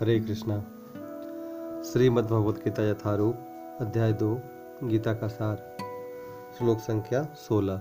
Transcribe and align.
हरे 0.00 0.20
कृष्णा। 0.20 0.60
श्रीमद् 1.82 2.26
भगवद 2.26 2.54
गीता 2.54 2.90
यथारूप 2.90 3.34
अध्याय 3.80 4.12
दो, 4.12 4.40
गीता 4.84 5.14
का 5.14 5.28
सार। 5.28 5.76
श्लोक 6.58 6.78
संख्या 6.78 7.28
सोलह। 7.34 7.80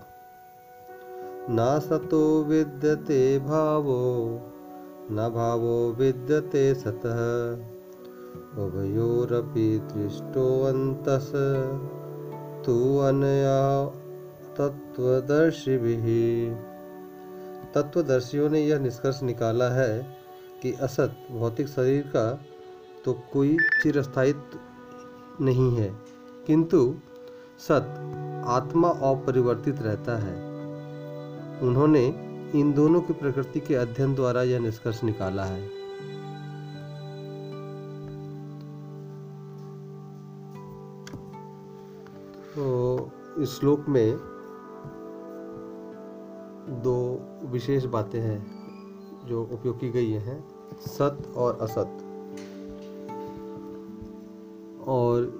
न 1.49 1.79
सतो 1.89 2.43
विद्यते 2.43 3.39
भावो, 3.39 4.39
न 5.11 5.31
भावो 5.35 5.95
विद्यते 5.99 6.75
सतः। 6.75 7.53
उभयोरपि 8.63 9.89
दृष्टोऽन्तस् 9.93 11.31
तु 12.65 12.97
अनया 12.97 13.85
तत्वदर्शिभिः 14.57 16.05
तत्वदर्शियों 17.73 18.49
ने 18.49 18.61
यह 18.61 18.79
निष्कर्ष 18.79 19.23
निकाला 19.23 19.69
है 19.69 20.18
कि 20.61 20.73
असत, 20.73 21.27
भौतिक 21.31 21.67
शरीर 21.67 22.01
का 22.01 22.39
तो 23.05 23.13
कोई 23.33 23.57
चिरस्थायित्व 23.83 24.59
नहीं 25.43 25.77
है। 25.77 25.95
किंतु 26.47 26.95
सत, 27.59 28.15
आत्मा 28.47 28.89
अपरिवर्तित 28.89 29.81
रहता 29.81 30.17
है। 30.17 30.49
उन्होंने 31.61 32.25
इन 32.55 32.73
दोनों 32.73 33.01
की 33.01 33.13
प्रकृति 33.13 33.59
के 33.59 33.75
अध्ययन 33.75 34.15
द्वारा 34.15 34.43
यह 34.43 34.59
निष्कर्ष 34.59 35.03
निकाला 35.03 35.43
है। 35.45 35.67
तो 42.55 43.11
इस 43.39 43.49
श्लोक 43.49 43.85
में 43.89 44.17
दो 46.83 47.21
विशेष 47.45 47.85
बातें 47.85 48.19
हैं। 48.19 48.58
जो 49.25 49.43
उपयोग 49.43 49.79
की 49.79 49.89
गई 49.89 50.11
है, 50.11 50.43
सत 50.73 51.33
और 51.37 51.57
असत। 51.61 52.05
और 54.87 55.39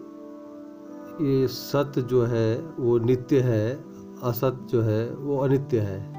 ये 1.22 1.47
सत 1.47 1.94
जो 1.97 2.23
है, 2.23 2.61
वो 2.61 3.00
नित्य 3.00 3.39
है, 3.39 3.83
असत 4.23 4.67
जो 4.69 4.81
है, 4.81 5.16
वो 5.16 5.38
अनित्य 5.38 5.80
है। 5.80 6.09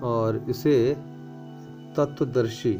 और 0.00 0.44
इसे 0.48 0.94
तत्वदर्शी 1.96 2.74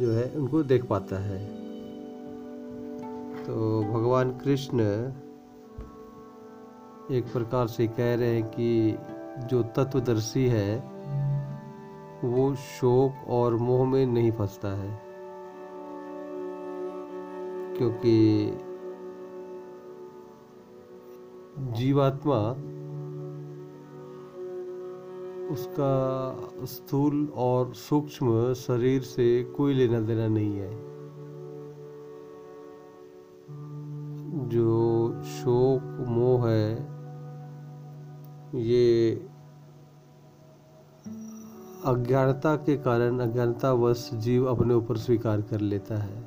जो 0.00 0.10
है, 0.10 0.32
उनको 0.36 0.62
देख 0.62 0.84
पाता 0.84 1.16
है। 1.18 1.68
तो 3.44 3.82
भगवान 3.82 4.30
कृष्ण 4.30 4.80
एक 7.10 7.24
प्रकार 7.32 7.66
से 7.66 7.86
कह 7.86 8.14
रहे 8.14 8.34
हैं 8.34 8.44
कि 8.44 8.98
जो 9.46 9.62
तत्वदर्शी 9.62 10.48
है, 10.48 10.98
वो 12.24 12.54
शोक 12.54 13.28
और 13.28 13.56
मोह 13.56 13.88
में 13.88 14.06
नहीं 14.06 14.32
फंसता 14.32 14.68
है। 14.68 15.00
क्योंकि 17.76 18.50
जीवात्मा 21.58 22.50
उसका 25.54 26.34
स्थूल 26.64 27.32
और 27.36 27.74
सूक्ष्म 27.74 28.54
शरीर 28.54 29.02
से 29.02 29.44
कोई 29.44 29.74
लेना 29.74 30.00
देना 30.00 30.28
नहीं 30.28 30.56
है। 30.56 30.88
जो 34.48 35.12
शोक, 35.22 36.06
मोह 36.08 36.50
है 36.50 36.97
ये 38.54 39.10
अज्ञानता 41.84 42.56
के 42.56 42.76
कारण 42.76 43.18
अज्ञानतावश 43.18 44.10
जीव 44.14 44.46
अपने 44.46 44.74
ऊपर 44.74 44.96
स्वीकार 44.96 45.40
कर 45.40 45.60
लेता 45.60 45.98
है। 45.98 46.22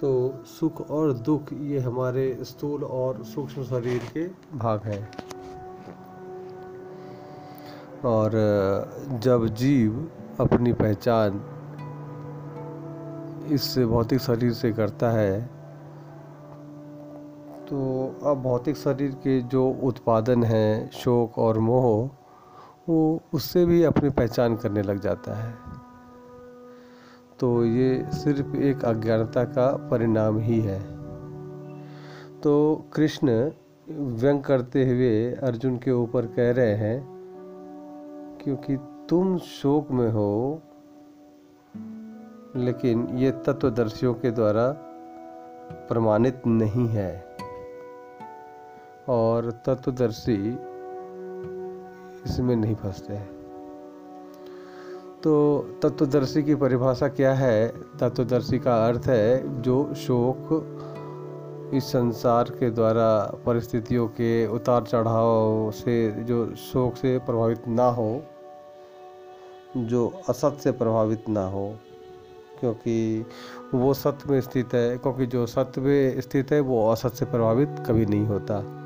तो 0.00 0.42
सुख 0.44 0.90
और 0.90 1.12
दुख 1.12 1.52
ये 1.52 1.78
हमारे 1.78 2.38
स्थूल 2.42 2.84
और 2.84 3.24
सूक्ष्म 3.24 3.64
शरीर 3.64 4.02
के 4.14 4.28
भाग 4.58 4.80
हैं। 4.80 5.12
और, 8.04 8.30
जब 9.12 9.46
जीव 9.46 10.10
अपनी 10.40 10.72
पहचान 10.72 11.44
इस 13.48 13.78
भौतिक 13.78 14.20
शरीर 14.20 14.52
से 14.52 14.72
करता 14.72 15.10
है 15.10 15.59
तो 17.70 18.16
अब 18.24 18.42
भौतिक 18.42 18.76
शरीर 18.76 19.10
के 19.10 19.40
जो 19.40 19.70
उत्पादन 19.82 20.44
हैं, 20.44 20.90
शोक 20.90 21.38
और 21.38 21.58
मोह, 21.58 22.10
वो 22.88 23.20
उससे 23.34 23.64
भी 23.64 23.82
अपनी 23.82 24.10
पहचान 24.10 24.56
करने 24.56 24.82
लग 24.82 25.00
जाता 25.00 25.34
है। 25.34 25.54
तो 27.40 27.64
ये 27.64 28.06
सिर्फ़ 28.12 28.56
एक 28.56 28.84
अज्ञानता 28.84 29.44
का 29.44 29.88
परिणाम 29.90 30.38
ही 30.38 30.60
है। 30.60 30.80
तो 32.40 32.84
कृष्ण 32.92 33.50
व्यंग 33.88 34.42
करते 34.42 34.84
हुए 34.84 35.32
अर्जुन 35.32 35.76
के 35.76 35.90
ऊपर 35.90 36.26
कह 36.26 36.50
रहे 36.50 36.74
हैं, 36.74 37.06
क्योंकि 38.44 38.76
तुम 39.08 39.38
शोक 39.38 39.90
में 39.90 40.10
हो, 40.10 40.62
लेकिन 42.56 43.08
ये 43.12 43.30
तत्वदर्शियों 43.30 44.14
के 44.14 44.30
द्वारा 44.30 44.72
प्रमाणित 45.88 46.42
नहीं 46.46 46.88
है। 46.88 47.29
और 49.10 49.50
तत्वदर्शी 49.66 50.58
इसमें 52.26 52.56
नहीं 52.56 52.74
फंसते 52.74 53.14
हैं। 53.14 53.28
तो 55.24 55.58
तत्वदर्शी 55.82 56.42
की 56.42 56.54
परिभाषा 56.54 57.08
क्या 57.08 57.34
है? 57.34 57.68
तत्वदर्शी 58.00 58.58
का 58.58 58.86
अर्थ 58.86 59.06
है 59.06 59.62
जो 59.62 59.94
शोक 59.94 60.76
इस 61.74 61.84
संसार 61.84 62.44
के 62.44 62.70
द्वारा 62.70 63.38
परिस्थितियों 63.46 64.08
के 64.08 64.46
उतार 64.46 64.82
चढ़ाव 64.82 65.70
से, 65.70 66.10
जो 66.10 66.54
शोक 66.54 66.94
से 66.94 67.18
प्रभावित 67.18 67.68
ना 67.68 67.86
हो, 67.88 68.22
जो 69.76 70.12
असत 70.28 70.58
से 70.64 70.72
प्रभावित 70.72 71.28
ना 71.28 71.44
हो, 71.44 71.74
क्योंकि 72.60 73.26
वो 73.74 73.94
सत्य 73.94 74.32
में 74.32 74.40
स्थित 74.40 74.74
है, 74.74 74.98
क्योंकि 74.98 75.26
जो 75.26 75.46
सत्य 75.46 75.80
में 75.80 76.20
स्थित 76.20 76.52
है, 76.52 76.60
वो 76.60 76.90
असत 76.90 77.10
से 77.10 77.24
प्रभावित 77.24 77.68
कभी 77.86 78.06
नहीं 78.06 78.26
होता। 78.26 78.79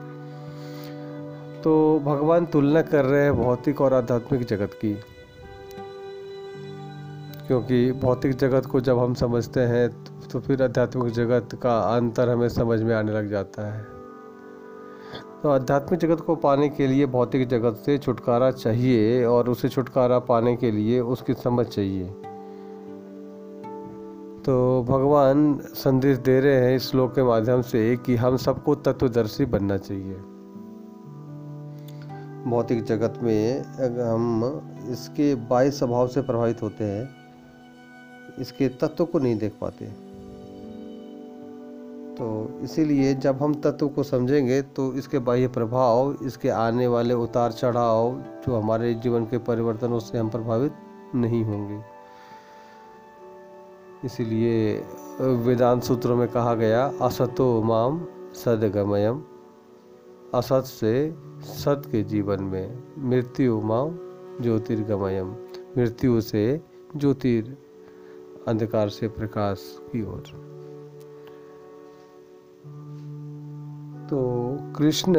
तो 1.65 2.01
भगवान 2.05 2.47
तुलना 2.47 2.83
कर 2.83 3.05
रहे 3.05 3.23
हैं 3.23 3.35
भौतिक 3.35 3.81
और 3.81 3.95
आध्यात्मिक 3.95 4.45
जगत 4.47 4.71
की। 4.75 4.93
क्योंकि 7.47 7.93
भौतिक 7.93 8.35
जगत 8.35 8.67
को 8.67 8.81
जब 8.81 8.99
हम 8.99 9.15
समझते 9.15 9.61
हैं 9.61 9.89
तो 10.33 10.41
फिर 10.41 10.63
आध्यात्मिक 10.63 11.13
जगत 11.13 11.59
का 11.63 11.79
अंतर 11.79 12.29
हमें 12.29 12.49
समझ 12.49 12.83
में 12.83 12.95
आने 12.95 13.13
लग 13.13 13.29
जाता 13.29 13.73
है। 13.73 13.83
तो 15.43 15.49
आध्यात्मिक 15.49 16.01
जगत 16.01 16.21
को 16.21 16.37
पाने 16.37 16.69
के 16.69 16.87
लिए 16.87 17.07
भौतिक 17.07 17.49
जगत 17.49 17.83
से 17.87 17.99
छुटकारा 17.99 18.51
चाहिए 18.51 19.25
और 19.25 19.49
उसे 19.49 19.69
छुटकारा 19.69 20.19
पाने 20.19 20.57
के 20.57 20.71
लिए 20.71 21.01
उसकी 21.01 21.35
समझ 21.35 21.67
चाहिए। 21.67 22.05
तो 24.45 24.83
भगवान 24.83 25.59
संदेश 25.65 26.19
दे 26.19 26.41
रहे 26.41 26.55
हैं 26.55 26.77
इस 26.77 26.91
श्लोक 26.91 27.15
के 27.15 27.23
माध्यम 27.23 27.63
से 27.63 27.97
कि 27.97 28.17
हम 28.17 28.37
सबको 28.37 28.75
तत्वदर्शी 28.75 29.45
बनना 29.45 29.77
चाहिए। 29.77 30.17
भौतिक 32.45 32.83
जगत 32.85 33.19
में 33.23 33.59
अगर 33.59 34.03
हम 34.03 34.63
इसके 34.93 35.35
बाह्य 35.49 35.71
स्वभाव 35.71 36.09
से 36.09 36.23
प्रभावित 36.23 36.63
होते 36.63 36.85
हैं, 36.85 37.09
इसके 38.39 38.69
तत्व 38.77 39.05
को 39.05 39.19
नहीं 39.19 39.37
देख 39.39 39.53
पाते। 39.61 39.87
तो 42.15 42.27
इसीलिए 42.63 43.15
जब 43.17 43.43
हम 43.43 43.55
तत्व 43.61 43.89
को 43.89 44.03
समझेंगे 44.03 44.61
तो 44.63 44.93
इसके 44.95 45.19
बाह्य 45.21 45.49
प्रभाव, 45.49 46.15
इसके 46.23 46.49
आने 46.49 46.87
वाले 46.87 47.15
उतार 47.15 47.53
चढ़ाव, 47.53 48.13
जो 48.47 48.57
हमारे 48.57 48.95
जीवन 48.95 49.25
के 49.25 49.39
परिवर्तनों 49.41 49.99
से 50.01 50.19
हम 50.19 50.29
प्रभावित 50.31 50.73
नहीं 51.15 51.45
होंगे। 51.45 51.81
इसीलिए 54.05 54.77
वेदांत 55.21 55.83
सूत्रों 55.83 56.17
में 56.17 56.29
कहा 56.29 56.55
गया, 56.55 56.85
असतो 57.03 57.63
माम 57.63 58.05
सदगमयम। 58.35 59.23
असत 60.35 60.65
से 60.67 61.11
सत 61.45 61.83
के 61.93 62.03
जीवन 62.03 62.43
में 62.43 62.83
मृत्यु 63.11 63.61
माओ 63.61 63.91
ज्योतिर्गमयम। 64.41 65.31
मृत्यु 65.79 66.21
से 66.21 66.61
ज्योतिर 66.97 67.57
अंधकार 68.49 68.89
से 68.89 69.09
प्रकाश 69.09 69.59
की 69.93 70.03
ओर। 70.05 70.23
तो 74.11 74.21
कृष्ण 74.77 75.17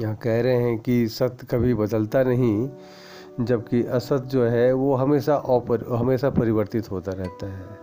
यहाँ 0.00 0.14
कह 0.16 0.40
रहे 0.40 0.54
हैं 0.54 0.78
कि 0.78 1.06
सत्य 1.08 1.46
कभी 1.50 1.74
बदलता 1.74 2.22
नहीं, 2.22 2.68
जबकि 3.40 3.82
असत 3.90 4.22
जो 4.26 4.44
है 4.44 4.72
वो 4.72 4.94
हमेशा 4.94 5.42
हमेशा 5.90 6.30
परिवर्तित 6.30 6.90
होता 6.90 7.12
रहता 7.12 7.46
है। 7.46 7.81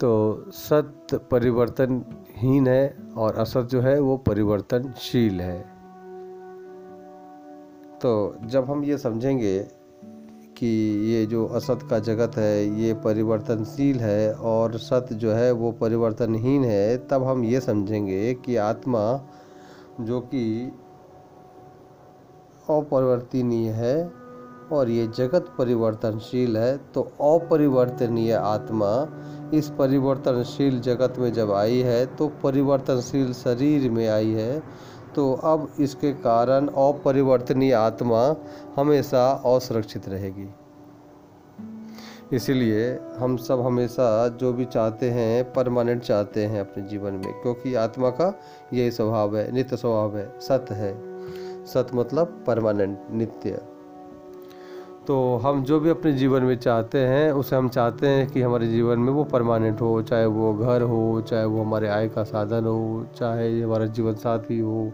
तो 0.00 0.44
सत्य 0.50 1.18
परिवर्तनहीन 1.18 2.66
है 2.66 2.96
और 3.16 3.36
असत 3.36 3.60
जो 3.60 3.80
है 3.80 4.00
वो 4.00 4.16
परिवर्तनशील 4.16 5.40
है। 5.40 5.60
तो 8.02 8.36
जब 8.44 8.70
हम 8.70 8.84
ये 8.84 8.98
समझेंगे 8.98 9.58
कि 10.56 10.66
ये 11.12 11.26
जो 11.26 11.46
असत 11.46 11.78
का 11.90 11.98
जगत 11.98 12.36
है, 12.36 12.80
ये 12.80 12.94
परिवर्तनशील 12.94 14.00
है 14.00 14.34
और 14.34 14.78
सत 14.78 15.12
जो 15.12 15.32
है 15.32 15.52
वो 15.52 15.72
परिवर्तनहीन 15.72 16.64
है, 16.64 16.96
तब 16.98 17.24
हम 17.24 17.44
ये 17.44 17.60
समझेंगे 17.60 18.34
कि 18.34 18.56
आत्मा 18.56 19.28
जो 20.00 20.20
कि 20.20 20.72
अपरिवर्तनीय 22.70 23.70
है 23.70 24.23
और 24.72 24.90
ये 24.90 25.06
जगत 25.06 25.52
परिवर्तनशील 25.58 26.56
है 26.56 26.76
तो 26.94 27.02
अपरिवर्तनीय 27.22 28.32
आत्मा 28.32 28.90
इस 29.54 29.68
परिवर्तनशील 29.70 30.80
जगत 30.80 31.18
में 31.18 31.32
जब 31.32 31.52
आई 31.52 31.80
है 31.80 32.04
तो 32.06 32.28
परिवर्तनशील 32.42 33.32
शरीर 33.32 33.90
में 33.90 34.08
आई 34.08 34.32
है। 34.32 34.62
तो 35.14 35.32
अब 35.32 35.68
इसके 35.80 36.12
कारण 36.12 36.66
अपरिवर्तनीय 36.66 37.72
आत्मा 37.72 38.36
हमेशा 38.76 39.30
असुरक्षित 39.46 40.08
रहेगी। 40.08 40.48
इसीलिए 42.32 42.98
हम 43.18 43.36
सब 43.36 43.60
हमेशा 43.60 44.06
जो 44.28 44.52
भी 44.52 44.64
चाहते 44.64 45.10
हैं, 45.10 45.52
परमानेंट 45.52 46.02
चाहते 46.02 46.44
हैं 46.46 46.60
अपने 46.60 46.82
जीवन 46.88 47.12
में, 47.14 47.32
क्योंकि 47.42 47.74
आत्मा 47.74 48.10
का 48.10 48.32
यही 48.72 48.90
स्वभाव 48.90 49.36
है, 49.36 49.50
नित्य 49.52 49.76
स्वभाव 49.76 50.16
है, 50.16 50.40
सत्य 50.40 50.74
है। 50.74 50.92
सत्य 51.64 51.96
मतलब 51.96 52.44
परमानेंट, 52.46 52.98
नित्य। 53.10 53.60
तो 55.06 55.36
हम 55.36 55.62
जो 55.64 55.78
भी 55.80 55.90
अपने 55.90 56.12
जीवन 56.12 56.42
में 56.42 56.56
चाहते 56.56 56.98
हैं, 56.98 57.32
उसे 57.32 57.56
हम 57.56 57.68
चाहते 57.68 58.06
हैं 58.06 58.26
कि 58.28 58.42
हमारे 58.42 58.66
जीवन 58.66 58.98
में 58.98 59.12
वो 59.12 59.24
परमानेंट 59.24 59.80
हो, 59.80 60.02
चाहे 60.02 60.26
वो 60.26 60.52
घर 60.54 60.82
हो, 60.82 61.20
चाहे 61.20 61.44
वो 61.44 61.62
हमारे 61.62 61.88
आय 61.88 62.08
का 62.08 62.22
साधन 62.24 62.64
हो, 62.64 63.06
चाहे 63.16 63.60
हमारा 63.60 63.86
जीवन 63.86 64.14
साथी 64.14 64.58
हो, 64.58 64.92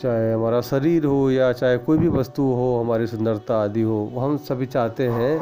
चाहे 0.00 0.32
हमारा 0.32 0.60
शरीर 0.60 1.04
हो 1.04 1.30
या 1.30 1.52
चाहे 1.52 1.78
कोई 1.78 1.98
भी 1.98 2.08
वस्तु 2.08 2.42
हो, 2.42 2.80
हमारी 2.80 3.06
सुंदरता 3.06 3.62
आदि 3.62 3.82
हो 3.82 4.12
हम 4.18 4.36
सभी 4.36 4.66
चाहते 4.66 5.06
हैं 5.08 5.38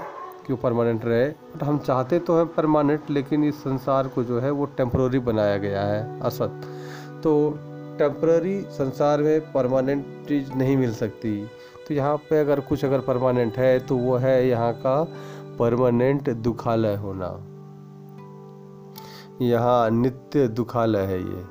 कि 0.47 0.53
वो 0.53 0.57
परमानेंट 0.63 1.05
रहे। 1.05 1.29
बट 1.29 1.63
हम 1.63 1.79
चाहते 1.79 2.19
तो 2.19 2.37
हैं 2.37 2.47
परमानेंट, 2.47 3.11
लेकिन 3.11 3.45
इस 3.45 3.55
संसार 3.55 4.09
को 4.09 4.25
जो 4.25 4.41
है 4.41 4.51
वो 4.51 4.65
टेम्प्रोरी 4.77 5.19
बनाया 5.19 5.57
गया 5.57 5.83
है, 5.83 6.21
असत। 6.21 6.61
तो 7.23 7.51
टेम्प्ररी 7.99 8.61
संसार 8.71 9.23
में 9.23 9.53
परमानेंट 9.53 10.05
चीज़ 10.29 10.53
नहीं 10.55 10.77
मिल 10.77 10.93
सकती। 10.95 11.47
यहाँ 11.93 12.17
पे 12.17 12.41
अगर 12.41 12.61
कुछ 12.61 12.85
अगर 12.85 13.01
परमानेंट 13.01 13.57
है 13.57 13.79
तो 13.81 13.97
वो 13.97 14.17
है 14.17 14.49
यहाँ 14.49 14.73
का 14.73 15.03
परमानेंट 15.59 16.31
दुखालय 16.31 16.95
होना। 16.97 17.27
यहाँ 19.41 19.91
नित्य 19.91 20.49
दुखालय 20.49 21.01
है 21.01 21.19
ये। 21.19 21.43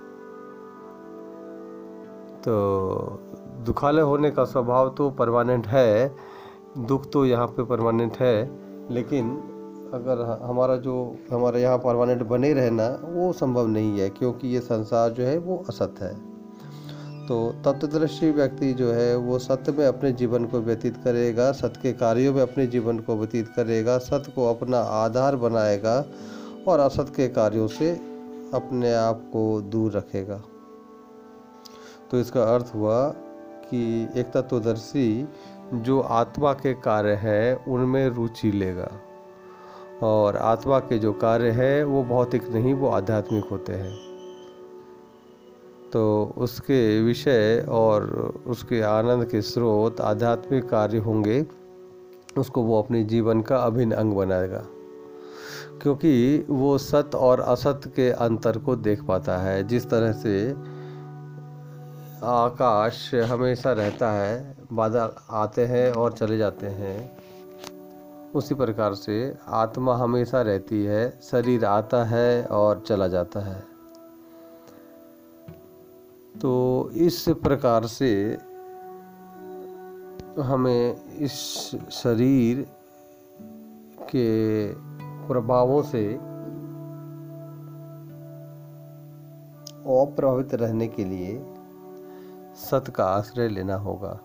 तो 2.41 3.21
दुखालय 3.65 4.01
होने 4.01 4.31
का 4.31 4.43
स्वभाव 4.43 4.89
तो 4.89 5.09
परमानेंट 5.09 5.67
है, 5.67 6.15
दुख 6.77 7.11
तो 7.11 7.25
यहाँ 7.25 7.47
पे 7.47 7.63
परमानेंट 7.63 8.17
है, 8.17 8.49
लेकिन 8.91 9.29
अगर 9.93 10.39
हमारा 10.43 10.75
जो, 10.75 11.17
हमारा 11.31 11.59
यहाँ 11.59 11.77
परमानेंट 11.77 12.23
बने 12.23 12.53
रहना, 12.53 12.87
वो 13.03 13.33
संभव 13.33 13.67
नहीं 13.67 13.99
है, 13.99 14.09
क्योंकि 14.09 14.47
ये 14.47 14.59
संसार 14.59 15.09
जो 15.09 15.23
है, 15.23 15.37
वो 15.37 15.65
असत 15.69 15.95
है। 16.01 16.30
तो 17.31 17.55
तत्वदर्शी 17.65 18.31
व्यक्ति 18.31 18.73
जो 18.73 18.91
है, 18.91 19.15
वो 19.15 19.39
सत्य 19.39 19.71
में 19.71 19.87
अपने 19.87 20.11
जीवन 20.11 20.45
को 20.45 20.59
व्यतीत 20.59 20.97
करेगा, 20.97 21.51
सत्य 21.51 21.79
के 21.83 21.93
कार्यों 21.93 22.33
में 22.33 22.41
अपने 22.41 22.67
जीवन 22.67 22.99
को 22.99 23.15
व्यतीत 23.15 23.47
करेगा, 23.47 23.97
सत्य 23.97 24.31
को 24.31 24.49
अपना 24.49 24.79
आधार 24.79 25.35
बनाएगा 25.35 26.05
और 26.67 26.79
असत 26.79 27.13
के 27.15 27.27
कार्यों 27.27 27.67
से 27.67 27.91
अपने 28.53 28.93
आप 28.93 29.21
को 29.33 29.61
दूर 29.61 29.91
रखेगा। 29.91 30.41
तो 32.11 32.19
इसका 32.19 32.43
अर्थ 32.55 32.71
हुआ 32.75 33.09
कि 33.69 34.09
एक 34.15 34.25
तत्वदर्शी 34.25 35.27
जो 35.73 36.01
आत्मा 36.01 36.53
के 36.53 36.73
कार्य 36.73 37.13
है, 37.13 37.55
उनमें 37.55 38.09
रुचि 38.09 38.51
लेगा 38.51 38.91
और 40.03 40.37
आत्मा 40.37 40.79
के 40.79 40.99
जो 40.99 41.13
कार्य 41.13 41.49
है, 41.49 41.83
वो 41.83 42.03
भौतिक 42.03 42.49
नहीं, 42.49 42.73
वो 42.73 42.87
आध्यात्मिक 42.87 43.45
होते 43.45 43.73
हैं। 43.73 44.10
तो 45.93 46.33
उसके 46.37 47.01
विषय 47.01 47.65
और 47.69 48.03
उसके 48.47 48.81
आनंद 48.81 49.25
के 49.25 49.41
स्रोत, 49.41 50.01
आध्यात्मिक 50.01 50.69
कार्य 50.69 50.97
होंगे, 50.97 51.45
उसको 52.37 52.61
वो 52.61 52.81
अपने 52.81 53.03
जीवन 53.03 53.41
का 53.41 53.57
अभिन्न 53.57 53.91
अंग 53.91 54.13
बनाएगा। 54.13 54.65
क्योंकि 55.81 56.45
वो 56.49 56.77
सत्य 56.77 57.17
और 57.17 57.39
असत 57.39 57.81
के 57.85 58.11
अंतर 58.11 58.57
को 58.57 58.75
देख 58.75 59.03
पाता 59.03 59.37
है। 59.37 59.67
जिस 59.67 59.89
तरह 59.89 60.11
से 60.11 60.51
आकाश 62.23 63.15
हमेशा 63.15 63.71
रहता 63.71 64.11
है, 64.11 64.57
बादल 64.73 65.09
आते 65.29 65.65
हैं 65.65 65.93
और 65.93 66.13
चले 66.13 66.37
जाते 66.37 66.67
हैं, 66.67 67.17
उसी 68.35 68.55
प्रकार 68.55 68.93
से 68.93 69.35
आत्मा 69.47 69.95
हमेशा 69.95 70.41
रहती 70.41 70.83
है, 70.83 71.19
शरीर 71.23 71.65
आता 71.65 72.03
है 72.03 72.45
और 72.45 72.83
चला 72.87 73.07
जाता 73.07 73.39
है। 73.39 73.70
तो 76.35 76.91
इस 76.95 77.25
प्रकार 77.29 77.85
से 77.85 78.37
हमें 80.41 80.95
इस 81.17 81.31
शरीर 81.91 82.65
के 84.15 84.73
प्रभावों 85.27 85.83
से 85.83 86.13
अप्रभावित 89.87 90.53
रहने 90.53 90.87
के 90.87 91.05
लिए 91.05 91.45
सत 92.55 92.93
का 92.95 93.05
आश्रय 93.05 93.49
लेना 93.49 93.75
होगा। 93.75 94.19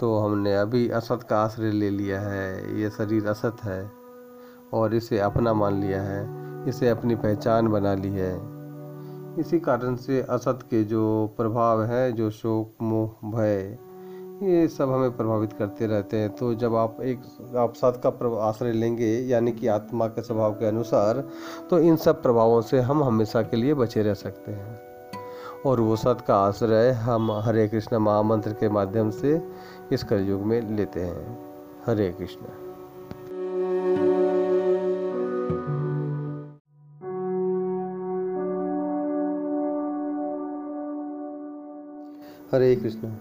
तो 0.00 0.18
हमने 0.18 0.56
अभी 0.56 0.88
असत 0.88 1.22
का 1.22 1.38
आश्रय 1.38 1.70
ले 1.70 1.90
लिया 1.90 2.20
है, 2.20 2.80
ये 2.80 2.90
शरीर 2.90 3.26
असत 3.26 3.56
है 3.64 3.90
और 4.72 4.94
इसे 4.94 5.18
अपना 5.18 5.54
मान 5.54 5.80
लिया 5.80 6.02
है, 6.02 6.22
इसे 6.68 6.88
अपनी 6.88 7.14
पहचान 7.14 7.68
बना 7.68 7.94
ली 7.94 8.08
है। 8.08 8.53
इसी 9.38 9.60
कारण 9.60 9.96
से 9.96 10.20
असत 10.22 10.58
के 10.62 10.84
जो 10.84 11.30
प्रभाव 11.36 11.82
है, 11.84 12.12
जो 12.12 12.30
शोक, 12.30 12.82
मोह, 12.82 13.30
भय, 13.30 13.78
ये 14.42 14.68
सब 14.68 14.90
हमें 14.90 15.16
प्रभावित 15.16 15.52
करते 15.52 15.86
रहते 15.86 16.16
हैं। 16.16 16.30
तो 16.30 16.54
जब 16.54 16.74
आप 16.74 16.96
एक, 17.00 17.20
आप 17.56 17.74
सत 17.74 18.00
का 18.06 18.42
आश्रय 18.42 18.72
लेंगे, 18.72 19.18
यानी 19.18 19.52
कि 19.52 19.66
आत्मा 19.66 20.06
के 20.06 20.22
स्वभाव 20.22 20.52
के 20.52 20.66
अनुसार 20.66 21.28
तो 21.70 21.78
इन 21.78 21.96
सब 21.96 22.22
प्रभावों 22.22 22.60
से 22.62 22.80
हम 22.80 23.04
हमेशा 23.04 23.42
के 23.42 23.56
लिए 23.56 23.74
बचे 23.74 24.02
रह 24.02 24.14
सकते 24.14 24.52
हैं। 24.52 24.80
और 25.66 25.80
वो 25.80 25.96
सत 25.96 26.18
का 26.28 26.36
आश्रय 26.36 26.90
हम 26.90 27.32
हरे 27.32 27.68
कृष्ण 27.68 27.96
महामंत्र 27.96 28.52
के 28.52 28.68
माध्यम 28.68 29.10
से 29.10 29.48
इस 29.92 30.04
कलयुग 30.04 30.42
में 30.42 30.76
लेते 30.76 31.00
हैं। 31.00 31.38
हरे 31.86 32.10
कृष्ण। 32.10 32.63
हरे 42.54 42.76
कृष्ण। 42.76 43.12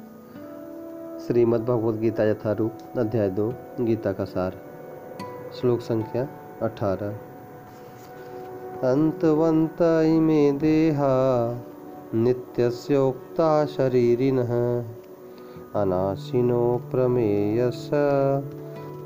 श्रीमद् 1.19 1.65
भगवद 1.65 1.99
गीता 1.99 2.23
यथारूप, 2.23 2.71
अध्याय 2.97 3.29
दो, 3.29 3.53
गीता 3.79 4.13
का 4.13 4.25
सार। 4.25 4.57
श्लोक 5.61 5.79
संख्या 5.79 6.27
अठारह। 6.61 7.09
अंतवंत 8.91 9.81
इमे 9.81 10.51
देहा, 10.51 11.57
नित्यस्योक्ता 12.13 13.65
शरीरिणः 13.65 14.83
अनाशिनो 15.75 16.81
प्रमेयस, 16.91 17.89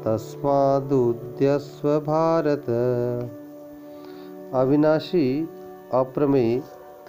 तस्मादुद्यस्व 0.06 2.00
भारत। 2.00 2.66
अविनाशी, 4.54 5.50
अप्रमेय 5.94 6.60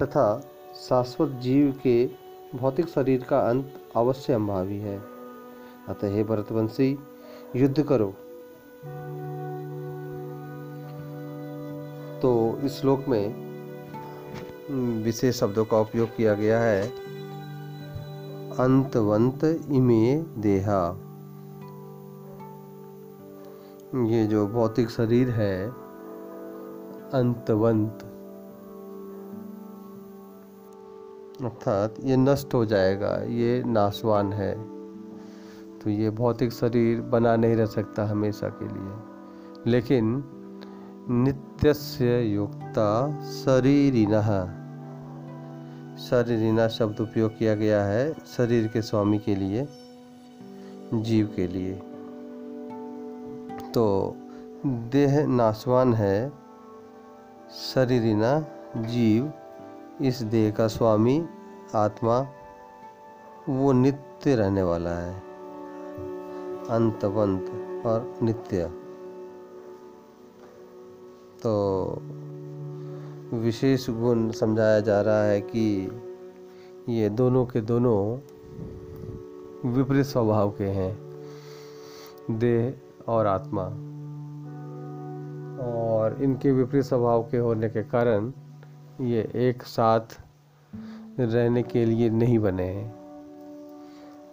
तथा 0.02 0.44
शाश्वत 0.88 1.28
जीव 1.28 1.74
के 1.84 2.27
भौतिक 2.54 2.88
शरीर 2.88 3.24
का 3.24 3.40
अंत 3.40 3.72
अवश्य 3.96 4.34
संभावी 4.34 4.78
है। 4.78 5.02
अतः 5.88 6.08
हे 6.08 6.24
भरतवंशी, 6.24 6.98
युद्ध 7.56 7.82
करो। 7.82 8.14
तो 12.20 12.58
इस 12.62 12.72
श्लोक 12.72 13.04
में 13.08 13.48
विशेष 15.02 15.40
शब्दों 15.40 15.64
का 15.64 15.80
उपयोग 15.80 16.16
किया 16.16 16.34
गया 16.34 16.60
है। 16.60 16.88
अंतवंत 18.58 19.44
इमे 19.70 20.22
देहा। 20.22 21.00
ये 23.94 24.26
जो 24.26 24.46
भौतिक 24.46 24.90
शरीर 24.90 25.30
है, 25.30 25.68
अंतवंत 27.12 28.07
अर्थात 31.44 31.94
ये 32.04 32.16
नष्ट 32.16 32.54
हो 32.54 32.66
जाएगा, 32.66 33.16
ये 33.16 33.62
नाशवान 33.66 34.32
है। 34.32 34.78
तो 35.78 35.90
ये 35.90 36.10
भौतिक 36.10 36.52
शरीर 36.52 37.00
बना 37.00 37.36
नहीं 37.36 37.56
रह 37.56 37.66
सकता 37.66 38.04
हमेशा 38.04 38.48
के 38.48 38.68
लिए। 38.68 38.96
लेकिन 39.70 40.24
नित्यस्य 41.10 42.22
युक्ता 42.22 43.20
शरीरिना 43.24 44.54
शरीरिना 45.98 46.68
शब्द 46.68 47.00
उपयोग 47.00 47.38
किया 47.38 47.54
गया 47.54 47.84
है 47.84 48.12
शरीर 48.12 48.68
के 48.68 48.82
स्वामी 48.82 49.18
के 49.18 49.36
लिए, 49.36 49.68
जीव 50.94 51.32
के 51.36 51.46
लिए। 51.46 51.74
तो 53.70 54.16
देह 54.66 55.26
नाशवान 55.26 55.94
है, 55.94 56.32
शरीरिना 57.74 58.40
जीव 58.76 59.32
इस 60.02 60.22
देह 60.22 60.50
का 60.50 60.68
स्वामी 60.68 61.26
आत्मा, 61.74 62.26
वो 63.48 63.72
नित्य 63.72 64.34
रहने 64.34 64.62
वाला 64.62 64.90
है। 64.90 65.20
अंतवंत 66.70 67.42
और 67.86 68.14
नित्य। 68.22 68.66
तो 71.42 71.84
विशेष 73.36 73.90
गुण 73.90 74.30
समझाया 74.30 74.80
जा 74.80 75.00
रहा 75.00 75.22
है 75.22 75.40
कि 75.40 75.88
ये 76.88 77.08
दोनों 77.08 77.46
के 77.46 77.60
दोनों 77.60 78.16
विपरीत 79.70 80.06
स्वभाव 80.06 80.50
के 80.50 80.64
हैं, 80.64 80.98
देह 82.30 82.74
और 83.08 83.26
आत्मा। 83.26 83.62
और 85.66 86.22
इनके 86.22 86.52
विपरीत 86.52 86.84
स्वभाव 86.84 87.22
के 87.22 87.36
होने 87.36 87.68
के 87.68 87.82
कारण 87.82 88.32
ये 89.00 89.32
एक 89.34 89.62
साथ 89.62 90.00
रहने 91.20 91.62
के 91.62 91.84
लिए 91.84 92.10
नहीं 92.10 92.38
बने 92.38 92.64
हैं। 92.64 92.94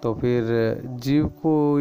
तो 0.03 0.13
फिर 0.13 0.43
जीव 0.85 1.27
को 1.45 1.79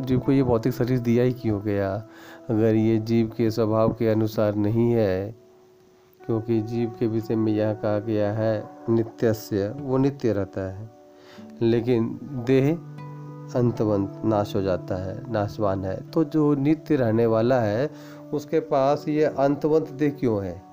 जीव 0.00 0.18
को 0.18 0.32
ये 0.32 0.42
भौतिक 0.42 0.72
शरीर 0.72 0.98
दिया 0.98 1.24
ही 1.24 1.32
क्यों 1.32 1.62
गया? 1.62 2.06
अगर 2.50 2.74
ये 2.74 2.98
जीव 2.98 3.32
के 3.36 3.50
स्वभाव 3.50 3.92
के 3.92 4.08
अनुसार 4.08 4.54
नहीं 4.54 4.92
है, 4.92 5.34
क्योंकि 6.26 6.62
जीव 6.62 6.92
के 7.00 7.06
विषय 7.06 7.36
में 7.36 7.52
यह 7.52 7.74
कहा 7.74 7.98
गया 7.98 8.32
है, 8.32 8.70
नित्यस्य, 8.88 9.68
वो 9.68 9.98
नित्य 9.98 10.32
रहता 10.32 10.60
है। 10.60 10.90
लेकिन 11.62 12.20
देह 12.22 12.74
अंतवंत 13.58 14.22
नाश 14.24 14.56
हो 14.56 14.62
जाता 14.62 15.04
है, 15.04 15.32
नाशवान 15.32 15.84
है। 15.84 16.10
तो 16.10 16.24
जो 16.24 16.54
नित्य 16.54 16.96
रहने 16.96 17.26
वाला 17.26 17.60
है, 17.60 17.90
उसके 18.32 18.60
पास 18.60 19.08
ये 19.08 19.24
अंतवंत 19.24 19.90
देह 19.90 20.10
क्यों 20.10 20.44
है? 20.44 20.71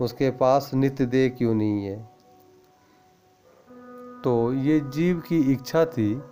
उसके 0.00 0.30
पास 0.30 0.70
नित्य 0.74 1.06
देह 1.06 1.28
क्यों 1.28 1.54
नहीं 1.54 1.84
है? 1.84 2.08
तो 4.24 4.52
ये 4.52 4.80
जीव 4.80 5.20
की 5.20 5.52
इच्छा 5.52 5.84
थी 5.84 6.22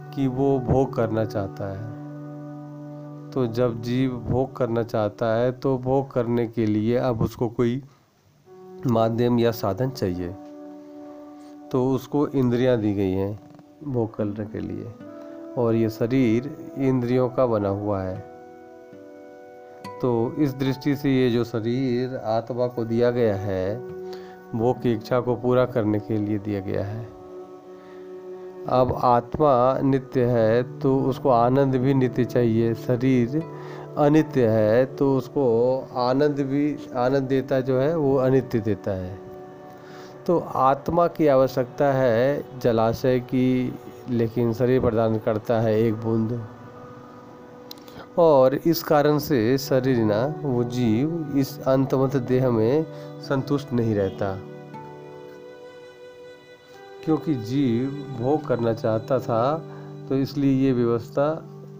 कि 0.00 0.26
वो 0.26 0.58
भोग 0.58 0.94
करना 0.94 1.24
चाहता 1.24 1.72
है। 1.72 1.98
तो 3.30 3.46
जब 3.46 3.82
जीव 3.82 4.10
भोग 4.10 4.56
करना 4.56 4.82
चाहता 4.82 5.34
है 5.34 5.52
तो 5.52 5.78
भोग 5.78 6.10
करने 6.10 6.46
के 6.46 6.66
लिए 6.66 6.96
अब 6.96 7.22
उसको 7.22 7.48
कोई 7.48 7.82
माध्यम 8.86 9.38
या 9.38 9.50
साधन 9.50 9.90
चाहिए। 9.90 10.28
तो 11.72 11.90
उसको 11.94 12.28
इंद्रियाँ 12.28 12.76
दी 12.76 12.94
गई 12.94 13.10
हैं 13.10 13.40
भोग 13.84 14.14
करने 14.14 14.46
के 14.46 14.60
लिए। 14.60 14.94
और 15.58 15.74
ये 15.74 15.90
शरीर 15.90 16.72
इंद्रियों 16.78 17.28
का 17.28 17.46
बना 17.46 17.68
हुआ 17.68 18.02
है। 18.02 18.27
तो 20.02 20.10
इस 20.38 20.54
दृष्टि 20.54 20.94
से 20.96 21.10
ये 21.10 21.30
जो 21.30 21.44
शरीर 21.44 22.16
आत्मा 22.16 22.66
को 22.66 22.84
दिया 22.84 23.10
गया 23.10 23.34
है, 23.36 23.76
वो 24.54 24.72
की 24.72 24.92
इच्छा 24.92 25.20
को 25.20 25.34
पूरा 25.36 25.64
करने 25.66 25.98
के 26.00 26.16
लिए 26.16 26.38
दिया 26.38 26.60
गया 26.60 26.84
है। 26.84 27.06
अब 28.70 28.92
आत्मा 29.04 29.78
नित्य 29.80 30.24
है 30.24 30.78
तो 30.80 30.98
उसको 31.00 31.30
आनंद 31.30 31.76
भी 31.76 31.94
नित्य 31.94 32.24
चाहिए। 32.24 32.74
शरीर 32.76 33.42
अनित्य 33.98 34.46
है 34.46 34.84
तो 34.86 35.16
उसको 35.16 35.44
आनंद 35.96 36.40
भी, 36.40 36.76
आनंद 36.96 37.28
देता 37.28 37.60
जो 37.60 37.80
है, 37.80 37.96
वो 37.96 38.16
अनित्य 38.16 38.58
देता 38.60 38.90
है। 38.90 39.18
तो 40.26 40.38
आत्मा 40.38 41.06
की 41.06 41.26
आवश्यकता 41.26 41.92
है 41.92 42.44
जलाशय 42.60 43.20
की, 43.20 43.74
लेकिन 44.10 44.52
शरीर 44.52 44.80
प्रदान 44.80 45.18
करता 45.18 45.60
है 45.60 45.80
एक 45.80 45.94
बूंद। 45.94 46.40
और 48.18 48.54
इस 48.66 48.82
कारण 48.82 49.18
से 49.18 49.58
शरीर 49.58 49.98
ना, 49.98 50.34
वो 50.42 50.62
जीव 50.64 51.34
इस 51.36 51.58
अंतमत 51.60 52.16
देह 52.16 52.50
में 52.50 52.86
संतुष्ट 53.22 53.72
नहीं 53.72 53.94
रहता। 53.94 54.32
क्योंकि 57.04 57.34
जीव 57.34 57.90
भोग 58.20 58.46
करना 58.46 58.72
चाहता 58.74 59.18
था 59.18 59.42
तो 60.08 60.16
इसलिए 60.16 60.52
ये 60.66 60.72
व्यवस्था, 60.72 61.28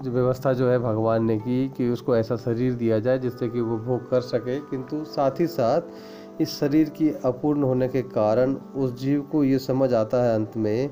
जो 0.02 0.10
व्यवस्था 0.10 0.52
जो 0.52 0.68
है 0.70 0.78
भगवान 0.78 1.24
ने 1.24 1.38
की 1.38 1.68
कि 1.68 1.88
उसको 1.88 2.16
ऐसा 2.16 2.36
शरीर 2.36 2.72
दिया 2.74 2.98
जाए 2.98 3.18
जिससे 3.18 3.48
कि 3.48 3.60
वो 3.60 3.78
भोग 3.78 4.08
कर 4.10 4.20
सके। 4.20 4.58
किंतु 4.60 5.04
साथ 5.04 5.40
ही 5.40 5.46
साथ 5.46 6.40
इस 6.40 6.58
शरीर 6.60 6.88
की 6.88 7.10
अपूर्ण 7.24 7.62
होने 7.62 7.88
के 7.88 8.02
कारण 8.02 8.54
उस 8.76 8.98
जीव 9.00 9.20
को 9.22 9.44
ये 9.44 9.58
समझ 9.58 9.92
आता 9.94 10.22
है 10.24 10.34
अंत 10.34 10.56
में 10.56 10.90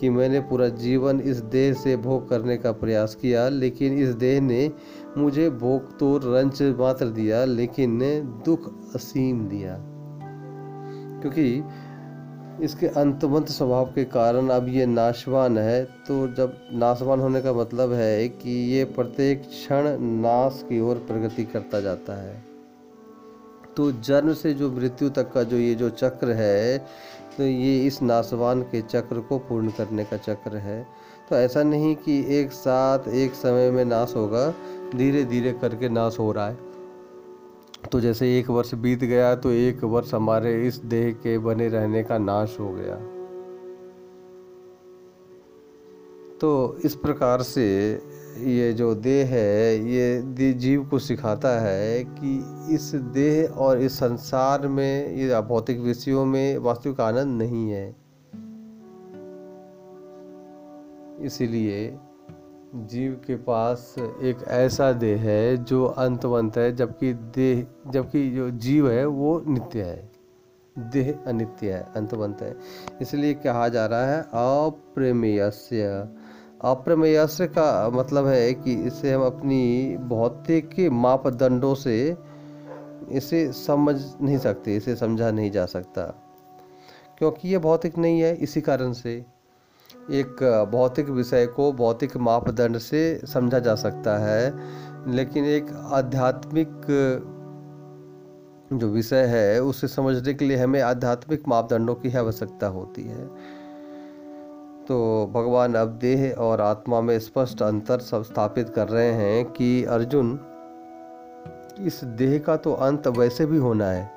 कि 0.00 0.10
मैंने 0.10 0.40
पूरा 0.40 0.68
जीवन 0.78 1.20
इस 1.22 1.36
देह 1.52 1.72
से 1.74 1.96
भोग 1.98 2.28
करने 2.28 2.56
का 2.56 2.72
प्रयास 2.74 3.14
किया, 3.14 3.48
लेकिन 3.48 3.98
इस 3.98 4.14
देह 4.16 4.40
ने 4.40 4.70
मुझे 5.16 5.48
भोग 5.50 5.98
तो 5.98 6.16
रंच 6.24 6.62
मात्र 6.78 7.06
दिया, 7.10 7.44
लेकिन 7.44 7.96
ने 7.96 8.20
दुख 8.44 8.72
असीम 8.94 9.46
दिया। 9.48 9.76
क्योंकि 11.20 11.62
इसके 12.64 12.86
अंतवंत 12.96 13.48
स्वभाव 13.48 13.84
के 13.84 14.04
कारण 14.04 14.48
अब 14.48 14.68
ये 14.68 14.86
नाशवान 14.86 15.58
है 15.58 15.84
तो 16.06 16.26
जब 16.34 16.56
नाशवान 16.72 17.20
होने 17.20 17.40
का 17.40 17.52
मतलब 17.52 17.92
है 17.92 18.28
कि 18.28 18.50
ये 18.72 18.84
प्रत्येक 18.96 19.42
क्षण 19.42 19.88
नाश 20.00 20.64
की 20.68 20.80
ओर 20.80 20.96
प्रगति 21.08 21.44
करता 21.44 21.80
जाता 21.80 22.16
है। 22.22 22.36
तो 23.76 23.90
जन्म 23.92 24.32
से 24.32 24.52
जो 24.54 24.70
मृत्यु 24.72 25.08
तक 25.10 25.30
का 25.32 25.42
जो 25.42 25.56
ये 25.56 25.74
जो 25.74 25.90
चक्र 25.90 26.32
है 26.32 26.86
ये 27.42 27.86
इस 27.86 28.00
नाशवान 28.02 28.62
के 28.62 28.80
चक्र 28.82 29.20
को 29.20 29.38
पूर्ण 29.38 29.70
करने 29.70 30.04
का 30.04 30.16
चक्र 30.16 30.56
है। 30.56 30.86
तो 31.30 31.36
ऐसा 31.36 31.62
नहीं 31.62 31.94
कि 31.96 32.18
एक 32.38 32.52
साथ 32.52 33.08
एक 33.08 33.34
समय 33.34 33.70
में 33.70 33.84
नाश 33.84 34.14
होगा 34.16 34.48
धीरे 34.94 35.24
धीरे 35.24 35.52
करके 35.52 35.88
नाश 35.88 36.18
हो 36.18 36.30
रहा 36.32 36.48
है। 36.48 36.58
तो 37.92 38.00
जैसे 38.00 38.38
एक 38.38 38.48
वर्ष 38.50 38.74
बीत 38.74 39.04
गया 39.04 39.34
तो 39.36 39.50
एक 39.50 39.84
वर्ष 39.84 40.14
हमारे 40.14 40.66
इस 40.66 40.76
देह 40.86 41.10
के 41.12 41.38
बने 41.38 41.68
रहने 41.68 42.02
का 42.02 42.18
नाश 42.18 42.56
हो 42.60 42.68
गया। 42.72 42.96
तो 46.38 46.78
इस 46.84 46.94
प्रकार 46.94 47.42
से 47.42 47.66
ये 48.38 48.72
जो 48.72 48.94
देह 48.94 49.26
है, 49.26 49.90
ये 49.90 50.52
जीव 50.52 50.84
को 50.84 50.98
सिखाता 50.98 51.60
है 51.60 52.04
कि 52.04 52.44
इस 52.74 52.94
देह 52.94 53.46
और 53.46 53.78
इस 53.78 53.92
संसार 53.92 54.68
में, 54.68 55.16
ये 55.16 55.40
भौतिक 55.40 55.80
विषयों 55.80 56.24
में 56.24 56.58
वास्तविक 56.58 57.00
आनंद 57.00 57.42
नहीं 57.42 57.70
है। 57.70 57.96
इसलिए 61.20 61.96
जीव 62.74 63.20
के 63.26 63.36
पास 63.36 63.94
एक 63.98 64.36
ऐसा 64.48 64.92
देह 64.92 65.20
है 65.20 65.64
जो 65.64 65.84
अंतवंत 65.84 66.58
है, 66.58 66.76
जबकि 66.76 67.12
देह, 67.12 67.66
जबकि 67.90 68.30
जो 68.30 68.50
जीव 68.50 68.90
है, 68.90 69.06
वो 69.06 69.44
नित्य 69.46 69.82
है। 69.82 70.10
देह 70.78 71.18
अनित्य 71.26 71.72
है, 71.72 71.86
अंतवंत 71.96 72.42
है। 72.42 72.56
इसलिए 73.02 73.34
कहा 73.34 73.68
जा 73.68 73.86
रहा 73.86 74.06
है, 74.06 74.22
अप्रेमेयस्य। 74.22 76.08
अप्रमेयस्य 76.64 77.46
का 77.46 77.90
मतलब 77.90 78.26
है 78.26 78.54
कि 78.54 78.74
इसे 78.74 79.12
हम 79.12 79.22
अपनी 79.22 79.96
भौतिक 79.96 80.90
मापदंडों 80.92 81.74
से 81.74 82.16
इसे 83.10 83.52
समझ 83.52 84.02
नहीं 84.22 84.38
सकते, 84.38 84.76
इसे 84.76 84.96
समझा 84.96 85.30
नहीं 85.30 85.50
जा 85.50 85.66
सकता। 85.66 86.02
क्योंकि 87.18 87.48
ये 87.48 87.58
भौतिक 87.58 87.98
नहीं 87.98 88.20
है, 88.20 88.36
इसी 88.36 88.60
कारण 88.60 88.92
से 88.92 89.24
एक 90.10 90.66
भौतिक 90.72 91.08
विषय 91.08 91.46
को 91.46 91.72
भौतिक 91.72 92.16
मापदंड 92.16 92.78
से 92.78 93.20
समझा 93.24 93.58
जा 93.58 93.74
सकता 93.74 94.18
है। 94.18 94.54
लेकिन 95.08 95.44
एक 95.44 95.66
आध्यात्मिक 95.72 96.68
जो 98.72 98.88
विषय 98.88 99.22
है, 99.22 99.62
उसे 99.62 99.88
समझने 99.88 100.34
के 100.34 100.44
लिए 100.44 100.56
हमें 100.56 100.80
आध्यात्मिक 100.80 101.48
मापदंडों 101.48 101.94
की 101.94 102.16
आवश्यकता 102.16 102.66
होती 102.66 103.02
है। 103.02 103.57
तो 104.88 105.26
भगवान 105.34 105.74
अब 105.74 105.88
देह 106.00 106.30
और 106.32 106.60
आत्मा 106.60 107.00
में 107.00 107.18
स्पष्ट 107.18 107.62
अंतर 107.62 108.00
सब 108.00 108.22
स्थापित 108.22 108.68
कर 108.68 108.88
रहे 108.88 109.10
हैं 109.12 109.44
कि 109.52 109.84
अर्जुन, 109.86 110.38
इस 111.80 112.00
देह 112.04 112.38
का 112.38 112.56
तो 112.56 112.72
अंत 112.72 113.06
वैसे 113.08 113.46
भी 113.46 113.56
होना 113.56 113.90
है। 113.90 114.10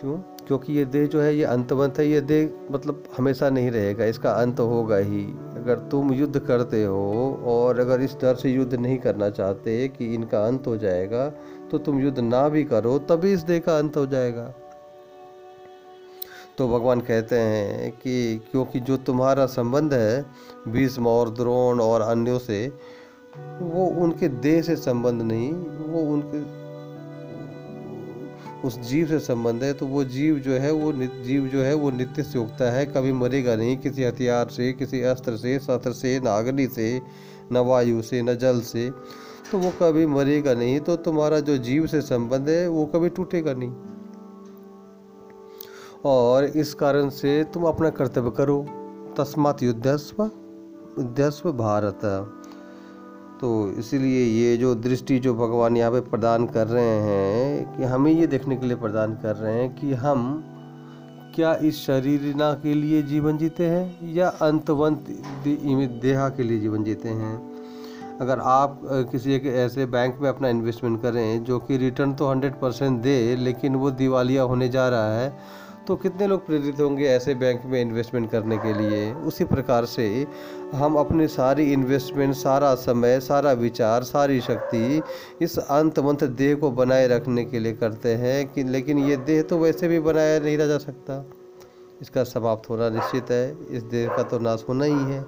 क्यों? 0.00 0.16
क्योंकि 0.46 0.72
ये 0.72 0.84
देह 0.84 1.06
जो 1.06 1.20
है, 1.20 1.34
ये 1.36 1.44
अंतवंत 1.44 1.98
है, 1.98 2.06
ये 2.06 2.20
देह 2.20 2.50
मतलब 2.70 3.02
हमेशा 3.16 3.50
नहीं 3.50 3.70
रहेगा, 3.70 4.04
इसका 4.04 4.30
अंत 4.32 4.60
होगा 4.60 4.96
ही। 4.96 5.24
अगर 5.56 5.78
तुम 5.90 6.12
युद्ध 6.12 6.38
करते 6.38 6.82
हो 6.84 7.42
और 7.46 7.80
अगर 7.80 8.00
इस 8.00 8.16
डर 8.22 8.34
से 8.34 8.50
युद्ध 8.50 8.74
नहीं 8.74 8.98
करना 8.98 9.28
चाहते 9.30 9.86
कि 9.88 10.14
इनका 10.14 10.44
अंत 10.46 10.66
हो 10.66 10.76
जाएगा 10.76 11.28
तो 11.70 11.78
तुम 11.78 12.00
युद्ध 12.00 12.18
ना 12.18 12.48
भी 12.48 12.64
करो, 12.64 12.98
तभी 13.00 13.32
इस 13.32 13.42
देह 13.42 13.60
का 13.60 13.78
अंत 13.78 13.96
हो 13.96 14.06
जाएगा। 14.06 14.52
तो 16.60 16.68
भगवान 16.68 17.00
कहते 17.00 17.36
हैं 17.36 17.90
कि 17.92 18.14
क्योंकि 18.50 18.80
जो 18.80 18.96
तुम्हारा 18.96 19.46
संबंध 19.46 19.94
है, 19.94 20.24
भीष्म 20.68 21.06
और 21.06 21.30
द्रोण 21.30 21.80
और 21.80 22.00
अन्यों 22.00 22.38
से, 22.38 22.66
वो 23.60 23.86
उनके 24.02 24.28
देह 24.28 24.60
से 24.62 24.76
संबंध 24.76 25.22
नहीं, 25.22 25.52
वो 25.52 26.00
उनके 26.12 26.42
उस 28.68 28.78
जीव 28.80 29.06
से 29.06 29.18
संबंध 29.18 29.64
है 29.64 29.72
तो 29.72 29.86
वो 29.86 30.04
जीव 30.04 30.38
जो 30.38 30.52
है, 30.52 30.72
वो 30.72 30.92
जीव 31.24 31.46
जो 31.46 31.62
है, 31.62 31.74
वो 31.74 31.90
नित्य 31.90 32.22
से 32.22 32.38
उगता 32.38 32.70
है, 32.72 32.86
कभी 32.86 33.12
मरेगा 33.12 33.56
नहीं, 33.56 33.76
किसी 33.76 34.04
हथियार 34.04 34.48
से, 34.48 34.72
किसी 34.72 35.00
अस्त्र 35.02 35.36
से, 35.36 35.58
शस्त्र 35.58 35.92
से, 35.92 36.18
न 36.20 36.26
अग्नि 36.26 36.66
से, 36.66 37.00
न 37.52 37.58
वायु 37.58 38.02
से, 38.02 38.22
न 38.22 38.34
जल 38.34 38.60
से 38.60 38.90
तो 39.52 39.58
वो 39.58 39.72
कभी 39.82 40.06
मरेगा 40.06 40.54
नहीं 40.54 40.80
तो 40.80 40.96
तुम्हारा 40.96 41.40
जो 41.40 41.56
जीव 41.58 41.86
से 41.86 42.00
संबंध 42.00 42.48
है, 42.48 42.68
वो 42.68 42.86
कभी 42.86 43.08
टूटेगा 43.08 43.54
नहीं। 43.54 43.89
और 46.04 46.44
इस 46.44 46.72
कारण 46.74 47.08
से 47.10 47.42
तुम 47.54 47.64
अपना 47.64 47.90
कर्तव्य 47.90 48.30
करो। 48.30 48.64
तस्मात 49.18 49.62
युद्धस्व 49.62 50.22
युद्धस्व 50.22 51.52
भारत। 51.52 52.00
तो 53.40 53.50
इसीलिए 53.78 54.24
ये 54.24 54.56
जो 54.56 54.74
दृष्टि 54.76 55.18
जो 55.18 55.34
भगवान 55.34 55.76
यहाँ 55.76 55.90
पे 55.92 56.00
प्रदान 56.10 56.46
कर 56.46 56.66
रहे 56.66 56.98
हैं, 57.00 57.76
कि 57.76 57.84
हमें 57.84 58.12
ये 58.12 58.26
देखने 58.26 58.56
के 58.56 58.66
लिए 58.66 58.76
प्रदान 58.76 59.14
कर 59.14 59.36
रहे 59.36 59.54
हैं 59.54 59.74
कि 59.74 59.92
हम 59.94 60.42
क्या 61.34 61.54
इस 61.54 61.78
शरीर 61.78 62.34
ना 62.36 62.52
के 62.54 62.74
लिए 62.74 63.02
जीवन 63.02 63.38
जीते 63.38 63.66
हैं, 63.66 64.14
या 64.14 64.28
अंतवंत 64.28 65.06
देहा 66.02 66.28
के 66.28 66.42
लिए 66.42 66.58
जीवन 66.60 66.84
जीते 66.84 67.08
हैं। 67.08 67.38
अगर 68.20 68.38
आप 68.40 68.80
किसी 69.12 69.32
एक 69.32 69.46
ऐसे 69.46 69.86
बैंक 69.86 70.18
में 70.20 70.28
अपना 70.28 70.48
इन्वेस्टमेंट 70.48 71.00
करें 71.02 71.44
जो 71.44 71.58
कि 71.58 71.76
रिटर्न 71.76 72.12
तो 72.14 72.28
हंड्रेड 72.28 72.54
परसेंट 72.60 73.00
दे, 73.02 73.36
लेकिन 73.36 73.74
वो 73.74 73.90
दिवालिया 73.92 74.42
होने 74.42 74.68
जा 74.68 74.88
रहा 74.88 75.14
है 75.14 75.32
तो 75.90 75.94
कितने 75.96 76.26
लोग 76.26 76.44
प्रेरित 76.46 76.80
होंगे 76.80 77.06
ऐसे 77.08 77.34
बैंक 77.34 77.62
में 77.66 77.80
इन्वेस्टमेंट 77.80 78.30
करने 78.30 78.56
के 78.56 78.72
लिए? 78.72 79.12
उसी 79.12 79.44
प्रकार 79.44 79.84
से 79.84 80.26
हम 80.74 80.96
अपनी 80.96 81.26
सारी 81.28 81.72
इन्वेस्टमेंट 81.72 82.34
सारा 82.34 82.74
समय, 82.74 83.20
सारा 83.20 83.52
विचार, 83.52 84.02
सारी 84.02 84.40
शक्ति 84.40 85.02
इस 85.42 85.58
अंतमंत 85.58 86.24
देह 86.24 86.54
को 86.54 86.70
बनाए 86.70 87.08
रखने 87.08 87.44
के 87.44 87.58
लिए 87.58 87.72
करते 87.72 88.14
हैं 88.14 88.46
कि 88.48 88.64
लेकिन 88.64 88.98
ये 88.98 89.16
देह 89.16 89.42
तो 89.42 89.58
वैसे 89.58 89.88
भी 89.88 90.00
बनाया 90.00 90.38
नहीं 90.40 90.56
रह 90.58 90.66
जा 90.66 90.78
सकता। 90.78 91.24
इसका 92.02 92.24
समाप्त 92.24 92.70
होना 92.70 92.88
निश्चित 92.90 93.30
है। 93.30 93.56
इस 93.70 93.82
देह 93.82 94.16
का 94.16 94.22
तो 94.22 94.38
नाश 94.38 94.64
होना 94.68 94.84
ही 94.84 95.12
है। 95.12 95.20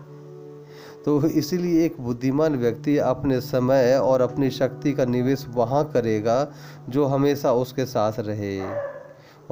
तो 1.04 1.21
इसीलिए 1.26 1.85
एक 1.85 2.00
बुद्धिमान 2.00 2.57
व्यक्ति 2.57 2.97
अपने 2.99 3.40
समय 3.40 3.97
और 3.97 4.21
अपनी 4.21 4.50
शक्ति 4.50 4.92
का 4.92 5.04
निवेश 5.04 5.47
वहाँ 5.49 5.85
करेगा 5.90 6.52
जो 6.88 7.04
हमेशा 7.04 7.52
उसके 7.52 7.85
साथ 7.85 8.12
रहे। 8.21 8.92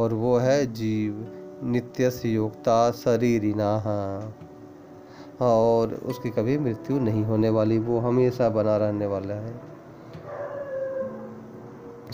और 0.00 0.14
वो 0.14 0.36
है 0.38 0.72
जीव, 0.72 1.26
नित्य 1.64 2.10
योगता 2.24 2.90
शरीरिना 2.90 3.72
और 5.40 5.94
उसकी 6.06 6.30
कभी 6.30 6.58
मृत्यु 6.58 6.98
नहीं 7.00 7.24
होने 7.24 7.48
वाली, 7.48 7.78
वो 7.78 7.98
हमेशा 7.98 8.48
बना 8.48 8.76
रहने 8.76 9.06
वाला 9.06 9.34
है। 9.34 9.52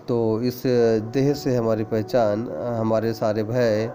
तो 0.08 0.40
इस 0.42 0.62
देह 1.12 1.32
से 1.34 1.54
हमारी 1.56 1.84
पहचान, 1.84 2.48
हमारे 2.78 3.12
सारे 3.14 3.42
भय, 3.42 3.90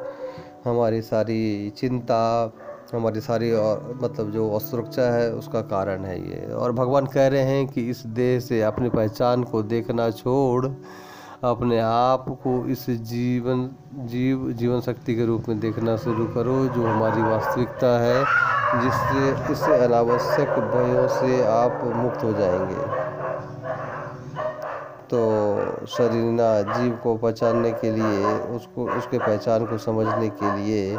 हमारी 0.65 1.01
सारी 1.01 1.69
चिंता, 1.69 2.53
हमारी 2.93 3.21
सारी 3.21 3.51
और 3.51 3.99
मतलब 4.03 4.31
जो 4.31 4.49
असुरक्षा 4.51 5.03
है, 5.13 5.31
उसका 5.33 5.61
कारण 5.61 6.05
है 6.05 6.17
ये। 6.29 6.53
और 6.53 6.71
भगवान 6.71 7.05
कह 7.05 7.27
रहे 7.27 7.41
हैं 7.41 7.67
कि 7.67 7.89
इस 7.89 8.05
देह 8.07 8.39
से 8.39 8.61
अपनी 8.61 8.89
पहचान 8.89 9.43
को 9.43 9.63
देखना 9.63 10.09
छोड़। 10.11 10.67
अपने 11.43 11.79
आप 11.79 12.25
को 12.29 12.65
इस 12.67 12.89
जीवन, 12.89 13.69
जीव 13.93 14.51
जीवन 14.51 14.81
शक्ति 14.81 15.15
के 15.15 15.25
रूप 15.25 15.45
में 15.49 15.59
देखना 15.59 15.97
शुरू 15.97 16.25
करो, 16.25 16.65
जो 16.65 16.87
हमारी 16.87 17.21
वास्तविकता 17.21 17.99
है, 17.99 18.25
जिससे 18.81 19.53
इस 19.53 19.63
अनावश्यक 19.63 20.49
भयों 20.49 21.07
से 21.07 21.45
आप 21.45 21.81
मुक्त 21.95 22.23
हो 22.23 22.33
जाएँगे। 22.33 23.11
तो 25.13 25.85
शरीरना 25.85 26.61
जीव 26.61 26.99
को 27.03 27.15
पहचानने 27.15 27.71
के 27.71 27.91
लिए, 27.91 28.25
उसको, 28.25 28.89
उसके 28.89 29.19
पहचान 29.19 29.65
को 29.65 29.77
समझने 29.77 30.29
के 30.29 30.55
लिए, 30.55 30.97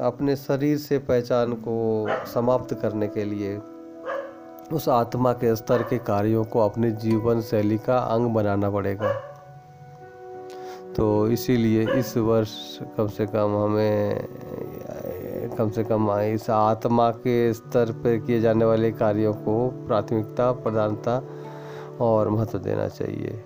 अपने 0.00 0.36
शरीर 0.36 0.78
से 0.78 0.98
पहचान 0.98 1.52
को 1.52 2.06
समाप्त 2.34 2.74
करने 2.74 3.08
के 3.08 3.24
लिए 3.24 3.60
उस 4.74 4.88
आत्मा 4.88 5.32
के 5.32 5.56
स्तर 5.56 5.82
के 5.82 5.98
कार्यों 5.98 6.44
को 6.44 6.60
अपने 6.60 6.90
जीवन 6.90 7.40
शैली 7.40 7.78
का 7.78 7.98
अंग 7.98 8.26
बनाना 8.26 8.70
पड़ेगा। 8.70 9.12
तो 10.96 11.28
इसीलिए 11.28 11.94
इस 11.94 12.16
वर्ष 12.16 12.78
कम 12.96 13.08
से 13.08 13.26
कम 13.26 13.56
हमें, 13.56 14.28
कम 15.58 15.70
से 15.70 15.84
कम 15.84 16.12
इस 16.12 16.50
आत्मा 16.50 17.10
के 17.10 17.54
स्तर 17.54 17.92
पर 17.92 18.16
किए 18.16 18.40
जाने 18.40 18.64
वाले 18.64 18.90
कार्यों 18.92 19.32
को 19.32 19.68
प्राथमिकता, 19.68 20.52
प्रधानता 20.52 21.22
और 22.00 22.28
महत्व 22.28 22.58
देना 22.58 22.88
चाहिए। 22.88 23.44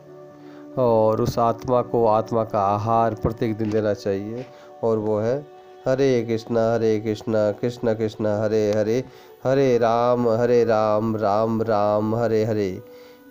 और 0.78 1.20
उस 1.20 1.38
आत्मा 1.38 1.82
को 1.82 2.06
आत्मा 2.06 2.44
का 2.44 2.60
आहार 2.60 3.14
प्रत्येक 3.14 3.56
दिन 3.56 3.70
देना 3.70 3.94
चाहिए। 3.94 4.46
और 4.82 4.98
वो 4.98 5.18
है 5.18 5.58
हरे 5.88 6.22
कृष्णा 6.22 6.74
हरे 6.74 7.00
कृष्णा, 7.00 7.52
कृष्ण 7.52 7.94
कृष्ण, 7.94 8.26
हरे 8.26 8.72
हरे। 8.72 9.04
हरे 9.44 9.78
राम 9.78 10.28
हरे 10.28 10.64
राम 10.64 11.16
राम 11.16 11.62
राम, 11.62 12.14
हरे 12.14 12.44
हरे। 12.44 12.82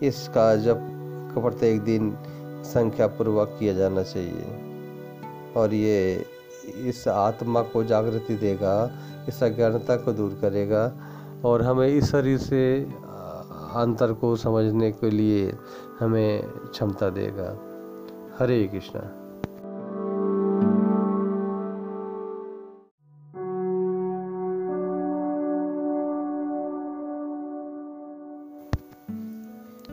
इसका 0.02 0.56
जब 0.56 0.78
प्रत्येक 1.34 1.82
दिन 1.82 2.18
संख्या 2.64 3.08
पूर्वक 3.08 3.56
किया 3.60 3.74
जाना 3.74 4.04
चाहिए। 4.04 4.46
और 5.58 5.74
ये 5.74 6.26
इस 6.76 7.08
आत्मा 7.08 7.62
को 7.62 7.84
जागृति 7.84 8.36
देगा, 8.36 8.92
इस 9.28 9.44
अज्ञानता 9.44 9.96
को 9.96 10.12
दूर 10.12 10.38
करेगा 10.42 10.98
और 11.46 11.62
हमें 11.62 11.88
इस 11.88 12.12
शरीर 12.12 12.38
से 12.38 12.82
अंतर 13.76 14.14
को 14.14 14.36
समझने 14.36 14.92
के 14.92 15.10
लिए 15.10 15.54
हमें 16.00 16.44
क्षमता 16.48 17.10
देगा। 17.10 17.58
हरे 18.40 18.68
कृष्णा। 18.68 19.27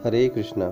हरे 0.05 0.29
कृष्णा। 0.29 0.71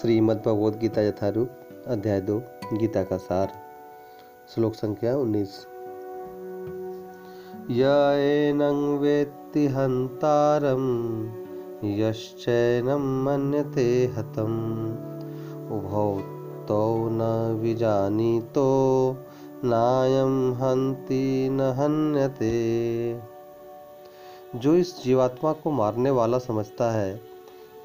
श्रीमद् 0.00 0.38
भगवद 0.38 0.78
गीता 0.78 1.02
यथारूप, 1.02 1.50
अध्याय 1.86 2.20
दो, 2.20 2.38
गीता 2.72 3.02
का 3.02 3.16
सार। 3.16 3.52
श्लोक 4.54 4.74
संख्या 4.74 5.16
उन्नीस। 5.16 5.66
यैनं 7.70 8.98
वेत्ति 8.98 9.66
हन्तारं 9.66 10.84
यश्चैनं 11.96 13.24
मन्यते 13.24 14.06
हतम् 14.16 14.90
उभौ 15.72 16.20
तौ 16.68 17.08
न 17.10 17.52
विजानीतो 17.62 19.10
नायम 19.64 20.52
हंति 20.54 21.48
न 21.52 21.60
हन्यते। 21.60 23.18
जो 24.58 24.74
इस 24.74 25.04
जीवात्मा 25.04 25.52
को 25.52 25.70
मारने 25.70 26.10
वाला 26.10 26.38
समझता 26.38 26.90
है 26.90 27.35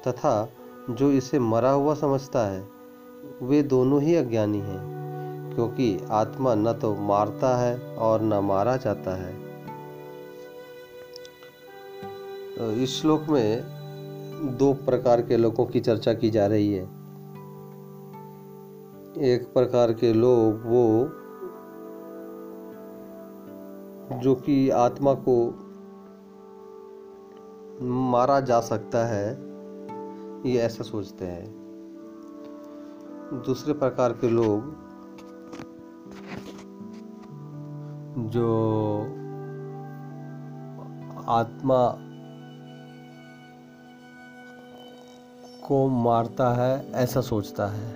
तथा 0.06 0.48
जो 0.90 1.10
इसे 1.10 1.38
मरा 1.38 1.70
हुआ 1.70 1.94
समझता 1.94 2.46
है, 2.46 2.68
वे 3.42 3.62
दोनों 3.62 4.02
ही 4.02 4.16
अज्ञानी 4.16 4.58
हैं, 4.58 4.80
क्योंकि 5.54 6.00
आत्मा 6.10 6.54
न 6.54 6.72
तो 6.72 6.94
मारता 6.94 7.56
है 7.56 7.96
और 7.96 8.22
न 8.22 8.34
मारा 8.34 8.76
जाता 8.76 9.16
है। 9.16 9.52
इस 12.82 13.00
श्लोक 13.00 13.22
में 13.22 13.62
दो 14.58 14.72
प्रकार 14.74 15.22
के 15.22 15.36
लोगों 15.36 15.66
की 15.66 15.80
चर्चा 15.80 16.14
की 16.14 16.30
जा 16.30 16.46
रही 16.46 16.72
है। 16.72 16.84
एक 19.18 19.50
प्रकार 19.54 19.92
के 19.92 20.12
लोग 20.12 20.62
वो 20.64 21.04
जो 24.18 24.34
कि 24.34 24.70
आत्मा 24.70 25.14
को 25.14 25.34
मारा 27.82 28.40
जा 28.40 28.60
सकता 28.60 29.06
है 29.06 29.51
ये 30.46 30.58
ऐसा 30.58 30.84
सोचते 30.84 31.26
हैं। 31.26 31.62
दूसरे 33.46 33.74
प्रकार 33.74 34.12
के 34.12 34.28
लोग 34.30 34.64
जो 38.18 38.46
आत्मा 41.28 41.98
को 45.68 45.88
मारता 45.88 46.54
है, 46.54 46.92
ऐसा 46.92 47.20
सोचता 47.20 47.66
है। 47.66 47.92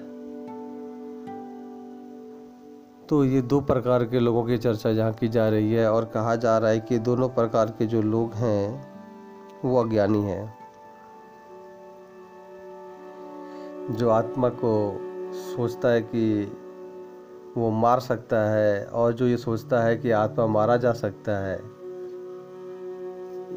तो 3.06 3.24
ये 3.24 3.42
दो 3.42 3.60
प्रकार 3.60 4.04
के 4.04 4.20
लोगों 4.20 4.44
की 4.44 4.58
चर्चा 4.58 4.92
जहाँ 4.92 5.12
की 5.12 5.28
जा 5.28 5.48
रही 5.48 5.72
है 5.72 5.92
और 5.92 6.04
कहा 6.04 6.36
जा 6.36 6.58
रहा 6.58 6.70
है 6.70 6.80
कि 6.80 6.98
दोनों 6.98 7.28
प्रकार 7.28 7.66
के 7.66 7.86
जो 7.86 8.02
लोग 8.02 8.32
हैं, 8.32 8.92
वो 9.64 9.84
अज्ञानी 9.84 10.22
हैं। 10.22 10.55
जो 13.90 14.08
आत्मा 14.08 14.48
को 14.48 15.00
सोचता 15.34 15.88
है 15.88 16.02
कि 16.02 16.52
वो 17.56 17.70
मार 17.70 18.00
सकता 18.00 18.50
है 18.50 18.86
और 18.86 19.12
जो 19.12 19.26
ये 19.26 19.36
सोचता 19.36 19.80
है 19.80 19.96
कि 19.96 20.10
आत्मा 20.10 20.46
मारा 20.46 20.76
जा 20.76 20.92
सकता 20.92 21.38
है, 21.38 21.60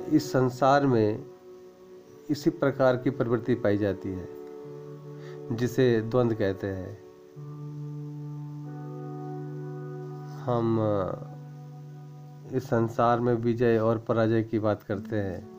इस 0.09 0.31
संसार 0.31 0.85
में 0.85 1.25
इसी 2.29 2.49
प्रकार 2.49 2.97
की 2.97 3.09
प्रवृत्ति 3.09 3.55
पाई 3.55 3.77
जाती 3.77 4.09
है, 4.09 4.27
जिसे 5.55 6.01
द्वंद्व 6.01 6.35
कहते 6.35 6.67
हैं। 6.67 7.09
हम, 10.39 10.79
इस 12.53 12.63
संसार 12.63 13.19
में 13.19 13.33
विजय 13.33 13.77
और 13.77 13.97
पराजय 13.97 14.43
की 14.43 14.59
बात 14.59 14.83
करते 14.83 15.15
हैं। 15.15 15.58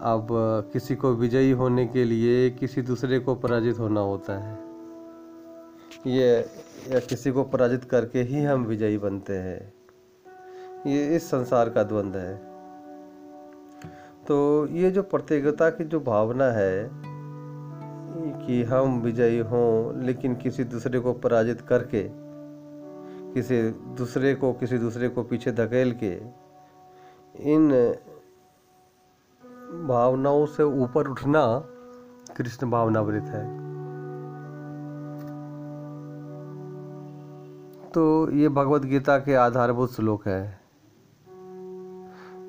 अब 0.00 0.28
किसी 0.72 0.94
को 0.94 1.14
विजयी 1.14 1.50
होने 1.50 1.86
के 1.86 2.04
लिए 2.04 2.50
किसी 2.50 2.82
दूसरे 2.82 3.18
को 3.18 3.34
पराजित 3.34 3.78
होना 3.78 4.00
होता 4.00 4.38
है। 4.38 4.58
ये, 6.06 6.50
या 6.88 6.98
किसी 6.98 7.30
को 7.30 7.44
पराजित 7.44 7.84
करके 7.84 8.22
ही 8.22 8.44
हम 8.44 8.64
विजयी 8.64 8.98
बनते 8.98 9.32
हैं। 9.32 9.72
ये 10.86 11.16
इस 11.16 11.30
संसार 11.30 11.70
का 11.70 11.82
द्वंद्व 11.82 12.18
है। 12.18 12.36
तो 14.28 14.66
ये 14.66 14.90
जो 14.90 15.02
प्रतियोगिता 15.02 15.70
की 15.70 15.84
जो 15.84 16.00
भावना 16.00 16.44
है 16.44 16.90
कि 18.46 18.62
हम 18.62 19.00
विजयी 19.00 19.38
हों, 19.38 20.02
लेकिन 20.02 20.34
किसी 20.34 20.64
दूसरे 20.64 21.00
को 21.00 21.12
पराजित 21.12 21.60
करके, 21.60 22.08
किसी 23.34 23.62
दूसरे 23.70 24.34
को, 24.34 24.52
किसी 24.52 24.78
दूसरे 24.78 25.08
को 25.08 25.22
पीछे 25.22 25.52
धकेल 25.52 25.92
के, 25.92 26.12
इन 27.52 27.94
भावनाओं 29.72 30.46
से 30.46 30.62
ऊपर 30.62 31.08
उठना 31.08 31.42
कृष्ण 32.36 32.70
भावनावृत 32.70 33.24
है। 33.24 33.46
तो 37.90 38.30
ये 38.30 38.48
भगवत 38.48 38.82
गीता 38.82 39.18
के 39.18 39.34
आधारभूत 39.34 39.92
श्लोक 39.92 40.28
है, 40.28 40.60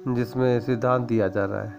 जिसमें 0.08 0.60
सिद्धांत 0.60 1.08
दिया 1.08 1.28
जा 1.28 1.46
रहा 1.46 1.62
है 1.62 1.78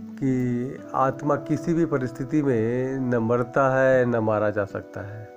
कि 0.00 0.78
आत्मा 0.94 1.36
किसी 1.36 1.74
भी 1.74 1.86
परिस्थिति 1.86 2.42
में 2.42 2.98
न 2.98 3.18
मरता 3.18 3.68
है, 3.76 4.04
न 4.04 4.16
मारा 4.16 4.50
जा 4.50 4.64
सकता 4.64 5.00
है। 5.00 5.28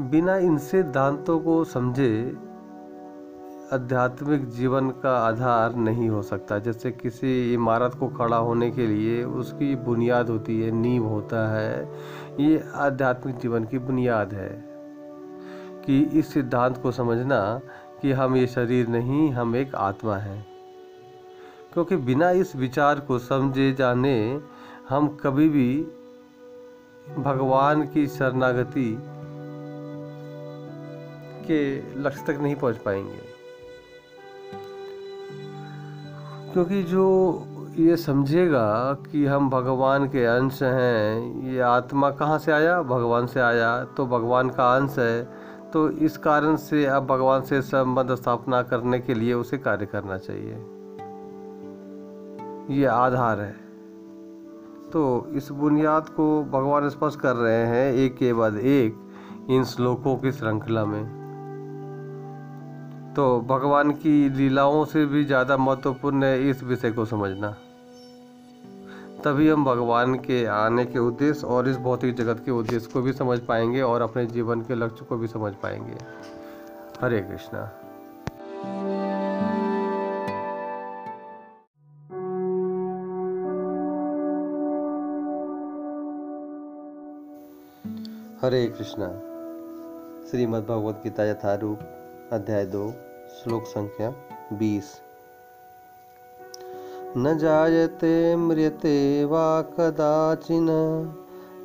बिना 0.00 0.36
इन 0.36 0.58
सिद्धांतों 0.58 1.40
को 1.40 1.64
समझे 1.64 2.38
आध्यात्मिक 3.72 4.48
जीवन 4.48 4.90
का 4.90 5.18
आधार 5.18 5.74
नहीं 5.74 6.08
हो 6.08 6.22
सकता। 6.22 6.58
जैसे 6.58 6.90
किसी 6.90 7.54
इमारत 7.54 7.94
को 7.94 8.08
खड़ा 8.08 8.36
होने 8.36 8.70
के 8.70 8.86
लिए 8.86 9.24
उसकी 9.24 9.76
बुनियाद 9.76 10.28
होती 10.28 10.60
है, 10.60 10.70
नींव 10.70 11.04
होता 11.04 11.56
है। 11.56 11.88
ये 12.40 12.64
आध्यात्मिक 12.74 13.38
जीवन 13.38 13.64
की 13.64 13.78
बुनियाद 13.78 14.34
है 14.34 14.64
कि 15.86 16.02
इस 16.02 16.34
सिद्धांत 16.34 16.78
को 16.78 16.92
समझना 16.92 17.60
कि 18.02 18.12
हम 18.12 18.36
ये 18.36 18.46
शरीर 18.46 18.88
नहीं, 18.88 19.30
हम 19.30 19.56
एक 19.56 19.74
आत्मा 19.74 20.16
हैं। 20.16 20.46
क्योंकि 21.72 21.96
बिना 21.96 22.30
इस 22.30 22.56
विचार 22.56 23.00
को 23.00 23.18
समझे 23.18 23.72
जाने 23.72 24.40
हम 24.88 25.08
कभी 25.08 25.48
भी 25.48 25.86
भगवान 27.18 27.86
की 27.86 28.06
शरणागति 28.06 28.98
के 31.48 31.76
लक्ष्य 32.02 32.24
तक 32.26 32.40
नहीं 32.40 32.56
पहुँच 32.56 32.76
पाएँगे। 32.76 33.41
क्योंकि 36.52 36.82
जो 36.82 37.42
ये 37.78 37.96
समझेगा 37.96 38.98
कि 39.12 39.26
हम 39.26 39.50
भगवान 39.50 40.06
के 40.06 40.24
अंश 40.24 40.62
हैं, 40.62 41.42
ये 41.42 41.60
आत्मा 41.60 42.10
कहाँ 42.10 42.38
से 42.38 42.52
आया? 42.52 42.82
भगवान 42.82 43.26
से 43.26 43.40
आया। 43.40 43.84
तो 43.84 44.06
भगवान 44.06 44.48
का 44.48 44.76
अंश 44.76 44.98
है। 44.98 45.28
तो 45.72 45.90
इस 45.90 46.16
कारण 46.16 46.56
से 46.56 46.86
अब 46.86 47.06
भगवान 47.06 47.42
से 47.42 47.62
संबंध 47.62 48.14
स्थापना 48.14 48.62
करने 48.62 48.98
के 48.98 49.14
लिए 49.14 49.34
उसे 49.34 49.58
कार्य 49.58 49.86
करना 49.86 50.18
चाहिए। 50.18 50.54
ये 52.80 52.86
आधार 52.86 53.40
है। 53.40 53.56
तो 54.92 55.26
इस 55.34 55.48
बुनियाद 55.52 56.08
को 56.08 56.44
भगवान 56.44 56.88
स्पष्ट 56.88 57.20
कर 57.20 57.36
रहे 57.36 57.66
हैं, 57.66 57.92
एक 57.92 58.16
के 58.16 58.32
बाद 58.32 58.56
एक, 58.56 58.96
इन 59.50 59.64
श्लोकों 59.64 60.16
की 60.16 60.32
श्रृंखला 60.32 60.84
में। 60.84 61.21
तो 63.16 63.24
भगवान 63.40 63.90
की 63.92 64.28
लीलाओं 64.28 64.84
से 64.84 65.04
भी 65.06 65.24
ज़्यादा 65.24 65.56
महत्वपूर्ण 65.56 66.24
है 66.24 66.48
इस 66.50 66.62
विषय 66.62 66.90
को 66.90 67.04
समझना। 67.04 67.50
तभी 69.24 69.48
हम 69.48 69.64
भगवान 69.64 70.14
के 70.14 70.44
आने 70.46 70.84
के 70.84 70.98
उद्देश्य 70.98 71.46
और 71.46 71.68
इस 71.68 71.76
भौतिक 71.78 72.14
जगत 72.16 72.42
के 72.44 72.50
उद्देश्य 72.50 72.88
को 72.92 73.02
भी 73.02 73.12
समझ 73.12 73.38
पाएँगे 73.40 73.82
और 73.82 74.02
अपने 74.02 74.26
जीवन 74.26 74.60
के 74.60 74.74
लक्ष्य 74.74 75.04
को 75.04 75.16
भी 75.16 75.28
समझ 75.28 75.52
पाएँगे। 75.62 75.98
हरे 77.02 77.20
कृष्णा। 77.20 77.70
हरे 88.42 88.66
कृष्णा। 88.68 89.08
श्रीमद् 90.30 90.66
भगवद 90.66 91.00
गीता 91.04 91.30
यथारूप। 91.30 92.01
अध्याय 92.32 92.66
दो, 92.66 92.92
श्लोक 93.28 93.64
संख्या 93.64 94.12
बीस। 94.52 94.92
न 97.16 97.38
जायते 97.38 98.36
म्रियते 98.36 99.24
वा 99.24 99.62
कदाचिन, 99.62 100.66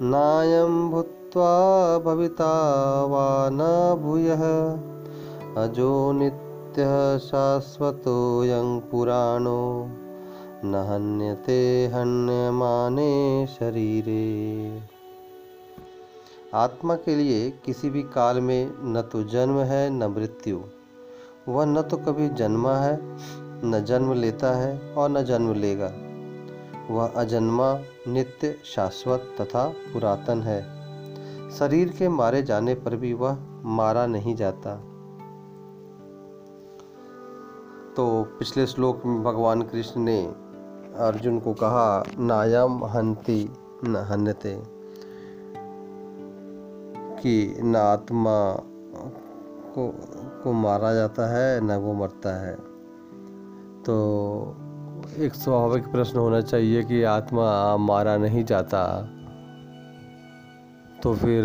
नायं 0.01 0.91
भूत्वा 0.91 1.99
भविता 1.99 2.51
वा 3.05 3.49
न 3.49 3.59
भूयः। 4.01 4.43
अजो 5.63 6.11
नित्यः 6.11 7.17
शाश्वतोऽयं 7.17 8.79
पुराणो 8.79 9.89
न 10.65 10.75
हन्यते 10.75 11.87
हन्यमाने 11.87 13.47
शरीरे। 13.47 14.96
आत्मा 16.53 16.95
के 16.95 17.15
लिए 17.15 17.51
किसी 17.65 17.89
भी 17.89 18.03
काल 18.03 18.41
में 18.41 18.71
न 18.77 19.01
तो 19.01 19.23
जन्म 19.23 19.59
है, 19.59 19.89
न 19.89 20.03
मृत्यु। 20.03 20.59
वह 21.47 21.65
न 21.65 21.81
तो 21.81 21.97
कभी 21.97 22.29
जन्मा 22.29 22.75
है, 22.75 22.99
न 23.65 23.83
जन्म 23.87 24.13
लेता 24.13 24.57
है 24.57 24.93
और 24.93 25.09
न 25.09 25.23
जन्म 25.23 25.53
लेगा। 25.53 25.91
वह 26.93 27.07
अजन्मा, 27.07 27.79
नित्य, 28.07 28.55
शाश्वत 28.65 29.35
तथा 29.41 29.67
पुरातन 29.67 30.41
है। 30.41 30.61
शरीर 31.51 31.89
के 31.89 32.09
मारे 32.09 32.43
जाने 32.43 32.75
पर 32.75 32.95
भी 32.95 33.13
वह 33.13 33.37
मारा 33.63 34.07
नहीं 34.07 34.35
जाता। 34.35 34.75
तो 37.95 38.23
पिछले 38.23 38.67
श्लोक 38.67 39.05
में 39.05 39.23
भगवान 39.23 39.61
कृष्ण 39.61 40.01
ने 40.01 40.25
अर्जुन 40.97 41.39
को 41.39 41.53
कहा, 41.53 42.03
नायम 42.19 42.85
हंति 42.85 43.49
न 43.83 43.95
हन्यते। 43.95 44.76
कि 47.19 47.57
न 47.63 47.75
आत्मा 47.75 48.37
को 49.73 49.87
को 50.43 50.51
मारा 50.53 50.93
जाता 50.93 51.27
है, 51.27 51.61
न 51.61 51.75
वो 51.75 51.93
मरता 51.93 52.35
है। 52.45 52.55
तो 53.83 53.95
एक 55.17 55.33
स्वाभाविक 55.33 55.87
प्रश्न 55.87 56.19
होना 56.19 56.41
चाहिए 56.41 56.83
कि 56.83 57.03
आत्मा 57.03 57.77
मारा 57.77 58.17
नहीं 58.17 58.43
जाता 58.43 58.83
तो 61.03 61.13
फिर 61.15 61.43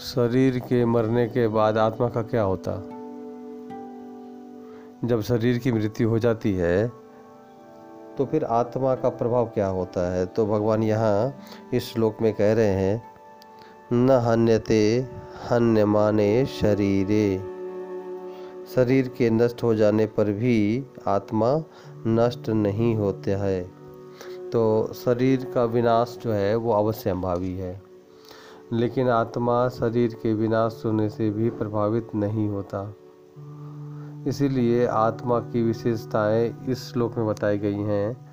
शरीर 0.00 0.58
के 0.58 0.84
मरने 0.84 1.26
के 1.28 1.48
बाद 1.48 1.78
आत्मा 1.78 2.08
का 2.08 2.22
क्या 2.22 2.42
होता? 2.42 2.72
जब 5.04 5.20
शरीर 5.22 5.58
की 5.58 5.72
मृत्यु 5.72 6.08
हो 6.08 6.18
जाती 6.18 6.52
है 6.54 6.88
तो 8.18 8.26
फिर 8.26 8.44
आत्मा 8.44 8.94
का 8.94 9.08
प्रभाव 9.08 9.46
क्या 9.46 9.66
होता 9.66 10.12
है? 10.12 10.26
तो 10.26 10.46
भगवान 10.46 10.82
यहाँ 10.82 11.34
इस 11.74 11.92
श्लोक 11.92 12.22
में 12.22 12.32
कह 12.34 12.52
रहे 12.52 12.72
हैं 12.74 13.17
न 13.92 14.10
हन्यते 14.10 15.08
हन्यमाने 15.50 16.46
शरीरे। 16.46 17.38
शरीर 18.74 19.08
के 19.08 19.30
नष्ट 19.30 19.62
हो 19.62 19.74
जाने 19.74 20.06
पर 20.06 20.32
भी 20.32 20.86
आत्मा 21.06 21.62
नष्ट 22.06 22.48
नहीं 22.48 22.96
होते 22.96 23.30
है। 23.30 23.70
तो 24.50 24.92
शरीर 24.94 25.52
का 25.54 25.64
विनाश 25.64 26.18
जो 26.22 26.32
है, 26.32 26.56
वो 26.56 26.72
अवश्य 26.72 27.00
संभावी 27.00 27.54
है। 27.54 27.82
लेकिन 28.72 29.08
आत्मा 29.08 29.68
शरीर 29.68 30.14
के 30.14 30.34
विनाश 30.34 30.82
होने 30.84 31.08
से 31.08 31.30
भी 31.30 31.50
प्रभावित 31.50 32.08
नहीं 32.14 32.48
होता। 32.48 32.94
इसीलिए 34.28 34.86
आत्मा 34.86 35.40
की 35.40 35.62
विशेषताएँ 35.62 36.56
इस 36.68 36.78
श्लोक 36.78 37.18
में 37.18 37.26
बताई 37.26 37.58
गई 37.58 37.78
हैं। 37.78 38.28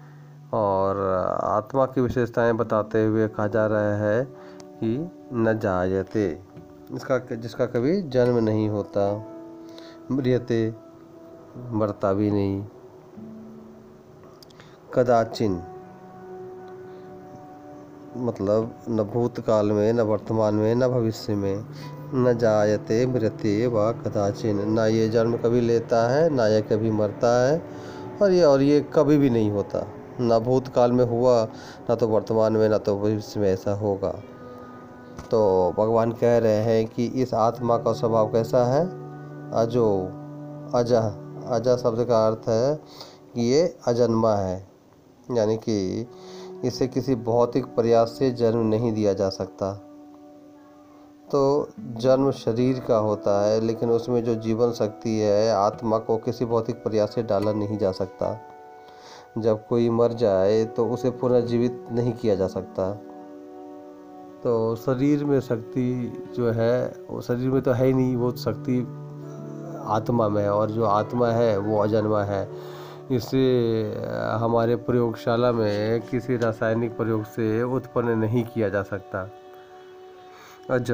और 0.54 0.98
आत्मा 1.44 1.86
की 1.86 2.02
विशेषताएँ 2.02 2.54
बताते 2.54 3.06
हुए 3.06 3.28
कहा 3.28 3.48
जा 3.48 3.68
रहा 3.68 3.96
है 3.96 4.45
कि 4.84 5.12
न 5.34 5.60
जायते। 5.64 6.40
इसका 6.94 7.18
जिसका 7.36 7.66
कभी 7.66 8.02
जन्म 8.02 8.38
नहीं 8.38 8.70
होता 8.70 9.26
मृियते 10.12 10.74
मरता 11.72 12.14
भी 12.14 12.32
नहीं। 12.32 12.64
कदाचिन 14.94 15.62
मतलब 18.18 18.76
न 18.90 19.04
भूतकाल 19.04 19.72
में, 19.72 19.94
न 19.94 20.02
वर्तमान 20.02 20.56
में, 20.56 20.76
न 20.76 20.88
भविष्य 20.88 21.36
में, 21.36 21.66
न 22.14 22.38
जायते, 22.38 23.06
मृत्य 23.06 23.68
व 23.68 23.92
कदाचिन। 23.92 24.80
न 24.80 24.80
ये 24.80 25.10
जन्म 25.10 25.38
कभी 25.38 25.62
लेता 25.62 26.10
है, 26.10 26.30
ना 26.30 26.48
ये 26.48 26.62
कभी 26.62 26.92
मरता 26.92 27.48
है, 27.48 27.62
और 28.22 28.32
ये 28.32 28.44
और 28.44 28.62
ये 28.62 28.86
कभी 28.94 29.18
भी 29.18 29.30
नहीं 29.30 29.52
होता। 29.52 29.88
न 30.22 30.40
भूतकाल 30.40 30.92
में 30.92 31.06
हुआ, 31.06 31.46
ना 31.90 31.96
तो 31.96 32.08
वर्तमान 32.08 32.54
में, 32.54 32.70
ना 32.70 32.78
तो 32.78 33.00
भविष्य 33.00 33.40
में 33.40 33.54
ऐसा 33.54 33.74
होगा। 33.74 34.16
तो 35.22 35.74
भगवान 35.78 36.12
कह 36.12 36.38
रहे 36.38 36.62
हैं 36.62 36.88
कि 36.88 37.06
इस 37.06 37.34
आत्मा 37.34 37.78
का 37.78 37.94
स्वभाव 37.94 38.32
कैसा 38.32 38.66
है? 38.66 38.86
अजो, 39.54 39.88
अजह 40.76 41.14
अजह 41.46 41.76
शब्द 41.76 42.04
का 42.06 42.28
अर्थ 42.28 42.50
है 42.50 42.76
कि 43.34 43.42
ये 43.42 43.78
अजन्मा 43.88 44.36
है, 44.36 44.68
यानी 45.32 45.58
कि 45.58 46.08
इसे 46.64 46.88
किसी 46.88 47.16
भौतिक 47.16 47.66
प्रयास 47.66 48.16
से 48.20 48.32
जन्म 48.32 48.66
नहीं 48.66 48.94
दिया 48.94 49.14
जा 49.14 49.30
सकता। 49.30 49.74
तो 51.32 51.70
जन्म 51.80 52.32
शरीर 52.32 52.80
का 52.80 52.98
होता 52.98 53.46
है, 53.46 53.62
लेकिन 53.62 53.90
उसमें 53.90 54.24
जो 54.24 54.36
जीवन 54.36 54.72
शक्ति 54.72 55.20
है, 55.20 55.52
आत्मा 55.52 55.98
को 55.98 56.18
किसी 56.18 56.46
भौतिक 56.46 56.84
प्रयास 56.84 57.16
से 57.16 57.24
डाला 57.24 57.54
नहीं 57.54 57.78
जा 57.78 57.92
सकता। 57.92 58.38
जब 59.38 59.68
कोई 59.68 59.90
मर 59.90 60.14
जाए 60.14 60.66
तो 60.66 60.86
उसे 60.88 61.10
पुनर्जीवित 61.10 61.86
नहीं 61.92 62.14
किया 62.14 62.36
जा 62.36 62.48
सकता। 62.48 62.92
तो 64.46 64.76
शरीर 64.76 65.24
में 65.26 65.40
शक्ति 65.40 66.14
जो 66.36 66.52
है, 66.52 66.96
वो 67.10 67.22
शरीर 67.22 67.50
में 67.50 67.62
तो 67.62 67.72
है 67.72 67.86
ही 67.86 67.94
नहीं, 67.94 68.16
वो 68.16 68.32
शक्ति 68.32 68.80
आत्मा 69.86 70.30
में 70.30 70.44
है 70.44 70.52
और 70.54 70.72
जो 70.72 70.84
आत्मा 70.84 71.28
है, 71.28 71.58
वो 71.58 71.80
अजन्मा 71.80 72.24
है। 72.24 72.50
इसे 73.12 73.42
हमारे 74.40 74.76
प्रयोगशाला 74.76 75.52
में 75.52 76.02
किसी 76.02 76.38
रासायनिक 76.38 76.98
प्रयोग 76.98 77.24
से 77.24 77.64
उत्पन्न 77.64 78.10
नहीं 78.10 78.44
किया 78.46 78.70
जा 78.70 78.84
सकता। 78.84 79.30
अज 80.70 80.92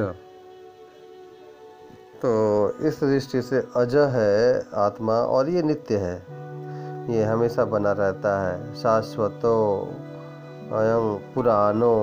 तो 2.22 2.32
इस 2.80 3.04
दृष्टि 3.04 3.42
से 3.42 3.68
अज 3.76 3.96
है 3.96 4.62
आत्मा 4.74 5.14
और 5.14 5.48
ये 5.48 5.62
नित्य 5.62 5.96
है। 5.96 6.16
ये 7.14 7.24
हमेशा 7.24 7.64
बना 7.64 7.92
रहता 7.92 8.48
है। 8.48 8.74
शाश्वतो 8.74 9.54
अयम 10.72 11.06
पुरानो, 11.34 11.94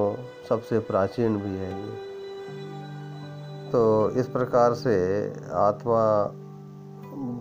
सबसे 0.49 0.79
प्राचीन 0.85 1.37
भी 1.37 1.55
है 1.57 1.69
ये। 1.71 1.93
तो 3.71 3.81
इस 4.11 4.27
प्रकार 4.27 4.73
से 4.73 4.95
आत्मा 5.57 6.03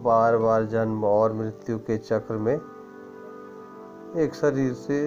बार 0.04 0.36
बार 0.36 0.64
जन्म 0.66 1.04
और 1.04 1.32
मृत्यु 1.32 1.78
के 1.80 1.96
चक्र 1.98 2.36
में 2.36 2.54
एक 4.16 4.34
शरीर 4.34 4.72
से 4.76 4.98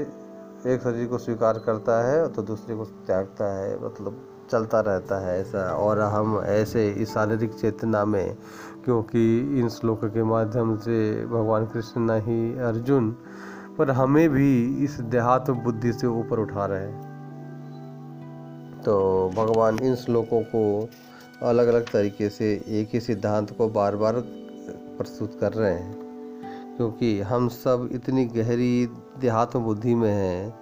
एक 0.66 0.82
शरीर 0.82 1.08
को 1.08 1.18
स्वीकार 1.18 1.58
करता 1.60 2.02
है 2.04 2.28
तो 2.30 2.42
दूसरे 2.44 2.76
को 2.76 2.86
त्यागता 3.08 3.46
है 3.56 3.74
मतलब 3.86 4.22
चलता 4.52 4.80
रहता 4.82 5.20
है 5.20 5.40
ऐसा। 5.42 5.64
और 5.76 6.00
हम 6.00 6.40
ऐसे 6.46 6.90
इस 6.92 7.14
शारीरिक 7.14 7.54
चेतना 7.54 8.04
में, 8.06 8.38
क्योंकि 8.86 9.24
इन 9.60 9.70
श्लोक 9.70 10.06
के 10.06 10.24
माध्यम 10.24 10.76
से 10.78 11.26
भगवान 11.26 11.66
कृष्ण 11.66 12.20
ही 12.22 12.60
अर्जुन 12.62 13.16
पर 13.78 13.92
हमें 13.92 14.30
भी 14.30 14.84
इस 14.84 15.00
देहात्म 15.00 15.54
बुद्धि 15.54 15.94
से 15.94 16.08
ऊपर 16.08 16.40
उठा 16.40 16.66
रहे 16.66 16.82
हैं। 16.82 17.10
तो 18.82 19.32
भगवान 19.36 19.80
इन 19.80 19.96
श्लोकों 19.96 20.42
को 20.46 20.90
अलग 21.42 21.68
अलग 21.68 21.92
तरीके 21.92 22.30
से 22.30 22.54
एक 22.70 22.90
ही 22.94 23.00
सिद्धांत 23.00 23.52
को 23.58 23.68
बार 23.70 23.96
बार 23.96 24.16
प्रस्तुत 24.98 25.38
कर 25.40 25.54
रहे 25.54 25.74
हैं, 25.74 25.94
क्योंकि 26.78 27.20
हम 27.22 27.48
सब 27.50 27.90
इतनी 27.92 28.26
गहरी 28.26 28.86
देहात्म 29.20 29.60
बुद्धि 29.60 29.96
में 29.96 30.12
हैं। 30.12 30.54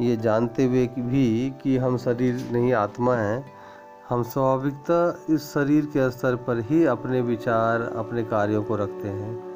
ये 0.00 0.16
जानते 0.16 0.64
हुए 0.64 0.86
भी 0.88 1.52
कि 1.62 1.76
हम 1.76 1.96
शरीर 1.96 2.48
नहीं, 2.52 2.72
आत्मा 2.72 3.16
हैं। 3.16 3.44
हम 4.08 4.22
स्वाभाविकता 4.22 5.34
इस 5.34 5.52
शरीर 5.54 5.86
के 5.86 6.10
स्तर 6.10 6.36
पर 6.36 6.60
ही 6.60 6.84
अपने 6.84 7.20
विचार, 7.20 7.80
अपने 7.80 8.22
कार्यों 8.24 8.62
को 8.62 8.76
रखते 8.76 9.08
हैं। 9.08 9.49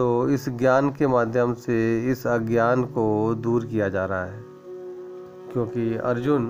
तो 0.00 0.28
इस 0.28 0.48
ज्ञान 0.48 0.88
के 0.90 1.06
माध्यम 1.06 1.52
से 1.54 1.76
इस 2.10 2.26
अज्ञान 2.26 2.84
को 2.84 3.34
दूर 3.34 3.64
किया 3.66 3.88
जा 3.88 4.04
रहा 4.04 4.24
है, 4.24 4.40
क्योंकि 5.52 5.96
अर्जुन 5.96 6.46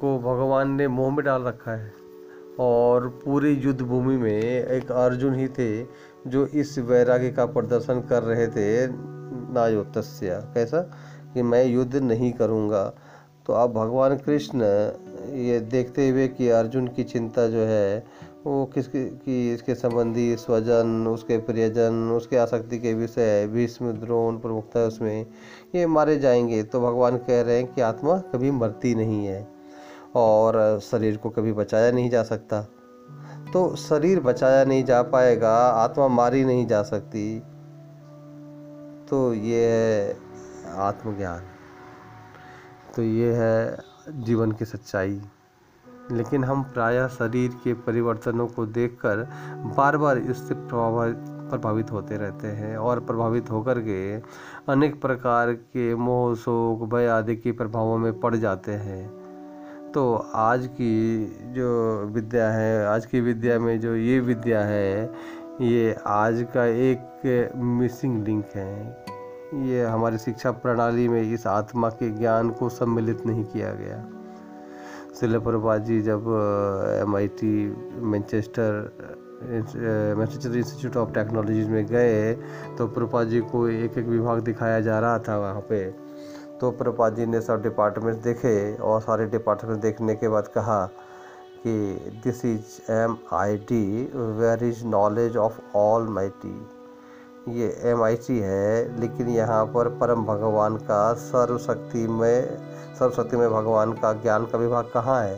को 0.00 0.18
भगवान 0.18 0.70
ने 0.70 0.88
मोह 0.88 1.10
में 1.10 1.24
डाल 1.24 1.42
रखा 1.42 1.72
है 1.72 1.92
और 2.60 3.06
पूरी 3.24 3.52
युद्ध 3.54 3.80
भूमि 3.82 4.16
में 4.16 4.42
एक 4.64 4.90
अर्जुन 4.92 5.34
ही 5.34 5.48
थे 5.48 5.68
जो 6.26 6.46
इस 6.46 6.78
वैराग्य 6.78 7.30
का 7.30 7.46
प्रदर्शन 7.46 8.00
कर 8.00 8.22
रहे 8.22 8.46
थे 8.46 8.86
नायोतस्या। 9.54 10.40
कैसा? 10.54 10.80
कि 11.34 11.42
मैं 11.42 11.64
युद्ध 11.64 11.96
नहीं 11.96 12.32
करूँगा। 12.32 12.84
तो 13.46 13.52
अब 13.52 13.72
भगवान 13.72 14.16
कृष्ण 14.16 14.62
ये 15.38 15.60
देखते 15.60 16.08
हुए 16.08 16.28
कि 16.28 16.48
अर्जुन 16.48 16.88
की 16.88 17.04
चिंता 17.04 17.46
जो 17.46 17.64
है 17.66 18.04
वो 18.46 18.66
किसकी, 18.66 19.10
की 19.10 19.54
इसके 19.54 19.74
संबंधी 19.74 20.36
स्वजन, 20.36 21.06
उसके 21.06 21.38
प्रियजन, 21.38 22.12
उसके 22.16 22.36
आसक्ति 22.36 22.78
के 22.78 22.94
विषय, 22.94 23.46
भीष्म 23.46 23.92
द्रोण 23.92 24.38
प्रमुखता 24.38 24.80
उसमें, 24.80 25.26
ये 25.74 25.86
मारे 25.86 26.18
जाएँगे। 26.18 26.62
तो 26.62 26.80
भगवान 26.80 27.16
कह 27.16 27.42
रहे 27.42 27.56
हैं 27.56 27.74
कि 27.74 27.80
आत्मा 27.80 28.18
कभी 28.18 28.50
मरती 28.50 28.94
नहीं 28.94 29.26
है 29.26 29.48
और 30.14 30.80
शरीर 30.80 31.16
को 31.16 31.30
कभी 31.30 31.52
बचाया 31.52 31.92
नहीं 31.92 32.10
जा 32.10 32.22
सकता। 32.22 32.62
तो 33.52 33.76
शरीर 33.76 34.20
बचाया 34.20 34.64
नहीं 34.64 34.84
जा 34.84 35.02
पाएगा, 35.02 35.56
आत्मा 35.56 36.08
मारी 36.08 36.44
नहीं 36.44 36.66
जा 36.66 36.82
सकती। 36.82 37.42
तो 39.08 39.34
ये 39.34 39.66
है 39.66 40.16
आत्मज्ञान। 40.76 41.42
तो 42.96 43.02
ये 43.02 43.32
है 43.32 43.78
जीवन 44.10 44.52
की 44.52 44.64
सच्चाई। 44.64 45.20
लेकिन 46.12 46.44
हम 46.44 46.62
प्रायः 46.62 47.06
शरीर 47.08 47.50
के 47.64 47.74
परिवर्तनों 47.74 48.46
को 48.46 48.66
देखकर 48.66 49.16
बार 49.76 49.96
बार 49.96 50.18
इससे 50.18 50.54
प्रभावित 51.50 51.92
होते 51.92 52.16
रहते 52.16 52.48
हैं 52.48 52.76
और 52.76 53.00
प्रभावित 53.00 53.50
होकर 53.50 53.78
के 53.78 54.16
अनेक 54.72 55.00
प्रकार 55.00 55.52
के 55.52 55.94
मोह, 55.94 56.34
शोक, 56.34 56.94
भय 56.94 57.06
आदि 57.06 57.36
के 57.36 57.52
प्रभावों 57.52 57.98
में 57.98 58.20
पड़ 58.20 58.36
जाते 58.36 58.72
हैं। 58.72 59.20
तो 59.92 60.14
आज 60.34 60.66
की 60.66 61.26
जो 61.52 62.00
विद्या 62.06 62.50
है, 62.50 62.86
आज 62.86 63.06
की 63.06 63.20
विद्या 63.20 63.58
में 63.58 63.80
जो 63.80 63.96
ये 63.96 64.20
विद्या 64.20 64.60
है, 64.60 65.12
ये 65.60 65.96
आज 66.06 66.46
का 66.54 66.64
एक 66.64 67.52
मिसिंग 67.56 68.24
लिंक 68.24 68.46
है। 68.54 69.04
ये 69.54 69.84
हमारी 69.84 70.18
शिक्षा 70.18 70.50
प्रणाली 70.50 71.08
में 71.08 71.22
इस 71.22 71.46
आत्मा 71.46 71.88
के 71.88 72.10
ज्ञान 72.10 72.50
को 72.50 72.68
सम्मिलित 72.68 73.26
नहीं 73.26 73.44
किया 73.44 73.72
गया। 73.74 74.04
जी 75.12 76.00
जब 76.02 76.24
M 77.00 77.16
I 77.16 77.28
T 77.38 77.52
Manchester 78.12 78.70
Manchester 79.42 80.56
institute 80.56 80.96
of 80.96 81.12
technology 81.14 81.64
में 81.64 81.86
गए 81.86 82.32
तो 82.78 82.86
प्रपा 82.88 83.22
जी 83.24 83.40
को 83.52 83.68
एक 83.68 83.98
एक 83.98 84.06
विभाग 84.06 84.40
दिखाया 84.44 84.80
जा 84.80 84.98
रहा 85.00 85.18
था 85.18 85.38
वहाँ 85.38 85.60
पे। 85.68 85.80
तो 86.60 86.70
प्रपा 86.70 87.08
जी 87.10 87.26
ने 87.26 87.40
सब 87.40 87.62
डिपार्टमेंट 87.62 88.22
देखे 88.22 88.74
और 88.76 89.00
सारे 89.00 89.26
डिपार्टमेंट 89.26 89.80
देखने 89.82 90.14
के 90.14 90.28
बाद 90.28 90.46
कहा 90.54 90.84
कि 91.66 91.72
this 92.24 92.44
is 92.44 92.92
M 92.92 93.16
I 93.32 93.56
T 93.68 93.82
where 94.14 94.64
is 94.64 94.84
knowledge 94.86 95.36
of 95.36 95.60
all 95.76 96.08
my 96.08 96.28
T 96.44 96.54
ये 97.60 97.68
एम 97.90 98.02
आई 98.04 98.16
टी 98.26 98.38
है, 98.38 99.00
लेकिन 99.00 99.28
यहाँ 99.28 99.64
पर 99.74 99.88
परम 100.00 100.24
भगवान 100.24 100.76
का 100.90 101.12
सर्वशक्ति 101.22 102.06
सर्वशक्ति 103.00 103.36
में 103.36 103.50
भगवान 103.50 103.92
का 103.92 104.12
ज्ञान 104.12 104.44
का 104.46 104.58
विभाग 104.58 104.90
कहाँ 104.94 105.22
है? 105.24 105.36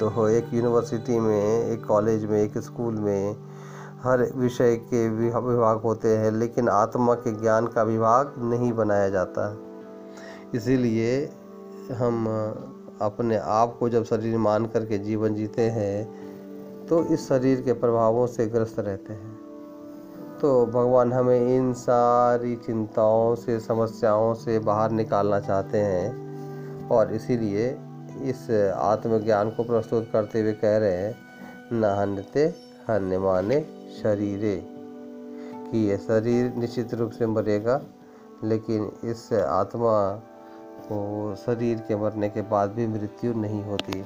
तो 0.00 0.28
एक 0.28 0.52
यूनिवर्सिटी 0.54 1.18
में, 1.18 1.66
एक 1.66 1.84
कॉलेज 1.84 2.24
में, 2.24 2.42
एक 2.42 2.58
स्कूल 2.58 2.94
में 2.96 3.36
हर 4.02 4.22
विषय 4.36 4.76
के 4.84 5.08
विभाग 5.08 5.80
होते 5.80 6.16
हैं, 6.16 6.30
लेकिन 6.32 6.68
आत्मा 6.68 7.14
के 7.14 7.32
ज्ञान 7.32 7.66
का 7.66 7.82
विभाग 7.82 8.34
नहीं 8.44 8.72
बनाया 8.72 9.08
जाता। 9.08 9.56
इसीलिए 10.54 11.24
हम 11.92 12.26
अपने 13.02 13.36
आप 13.38 13.76
को 13.80 13.88
जब 13.88 14.04
शरीर 14.04 14.38
मान 14.38 14.66
करके 14.66 14.98
जीवन 14.98 15.34
जीते 15.34 15.62
हैं 15.70 16.86
तो 16.86 17.04
इस 17.06 17.28
शरीर 17.28 17.60
के 17.60 17.72
प्रभावों 17.72 18.26
से 18.26 18.46
ग्रस्त 18.46 18.78
रहते 18.80 19.12
हैं। 19.12 19.29
तो 20.40 20.66
भगवान 20.66 21.12
हमें 21.12 21.56
इन 21.56 21.72
सारी 21.72 22.56
चिंताओं 22.56 23.34
से, 23.34 23.60
समस्याओं 23.60 24.34
से 24.34 24.58
बाहर 24.58 24.90
निकालना 24.90 25.40
चाहते 25.40 25.78
हैं 25.78 26.30
और 26.88 27.12
इसीलिए 27.12 27.78
इस 28.22 28.72
आत्मज्ञान 28.76 29.50
को 29.50 29.64
प्रस्तुत 29.64 30.08
करते 30.12 30.40
हुए 30.40 30.52
कह 30.52 30.76
रहे 30.76 30.96
हैं, 30.96 31.16
न 31.72 31.84
हन्यते 31.84 32.54
हन्य 32.88 33.18
माने 33.18 33.60
शरीरे। 34.02 34.66
कि 35.72 35.90
यह 35.90 35.96
शरीर 35.96 36.54
निश्चित 36.54 36.94
रूप 36.94 37.10
से 37.10 37.26
मरेगा, 37.26 37.80
लेकिन 38.44 38.92
इस 39.04 39.32
आत्मा 39.32 40.14
को 40.82 41.34
शरीर 41.46 41.78
के 41.78 41.96
मरने 41.96 42.28
के 42.28 42.42
बाद 42.42 42.70
भी 42.70 42.86
मृत्यु 42.86 43.34
नहीं 43.34 43.64
होती। 43.64 44.02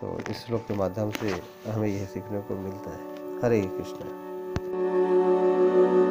तो 0.00 0.30
इस 0.30 0.36
श्लोक 0.36 0.60
के 0.60 0.74
माध्यम 0.74 1.10
से 1.10 1.40
हमें 1.70 1.88
यह 1.88 2.06
सीखने 2.06 2.40
को 2.40 2.54
मिलता 2.54 2.90
है। 2.90 3.36
हरे 3.44 3.60
कृष्ण। 3.60 4.21
Thank 5.72 5.94
you. 5.96 6.01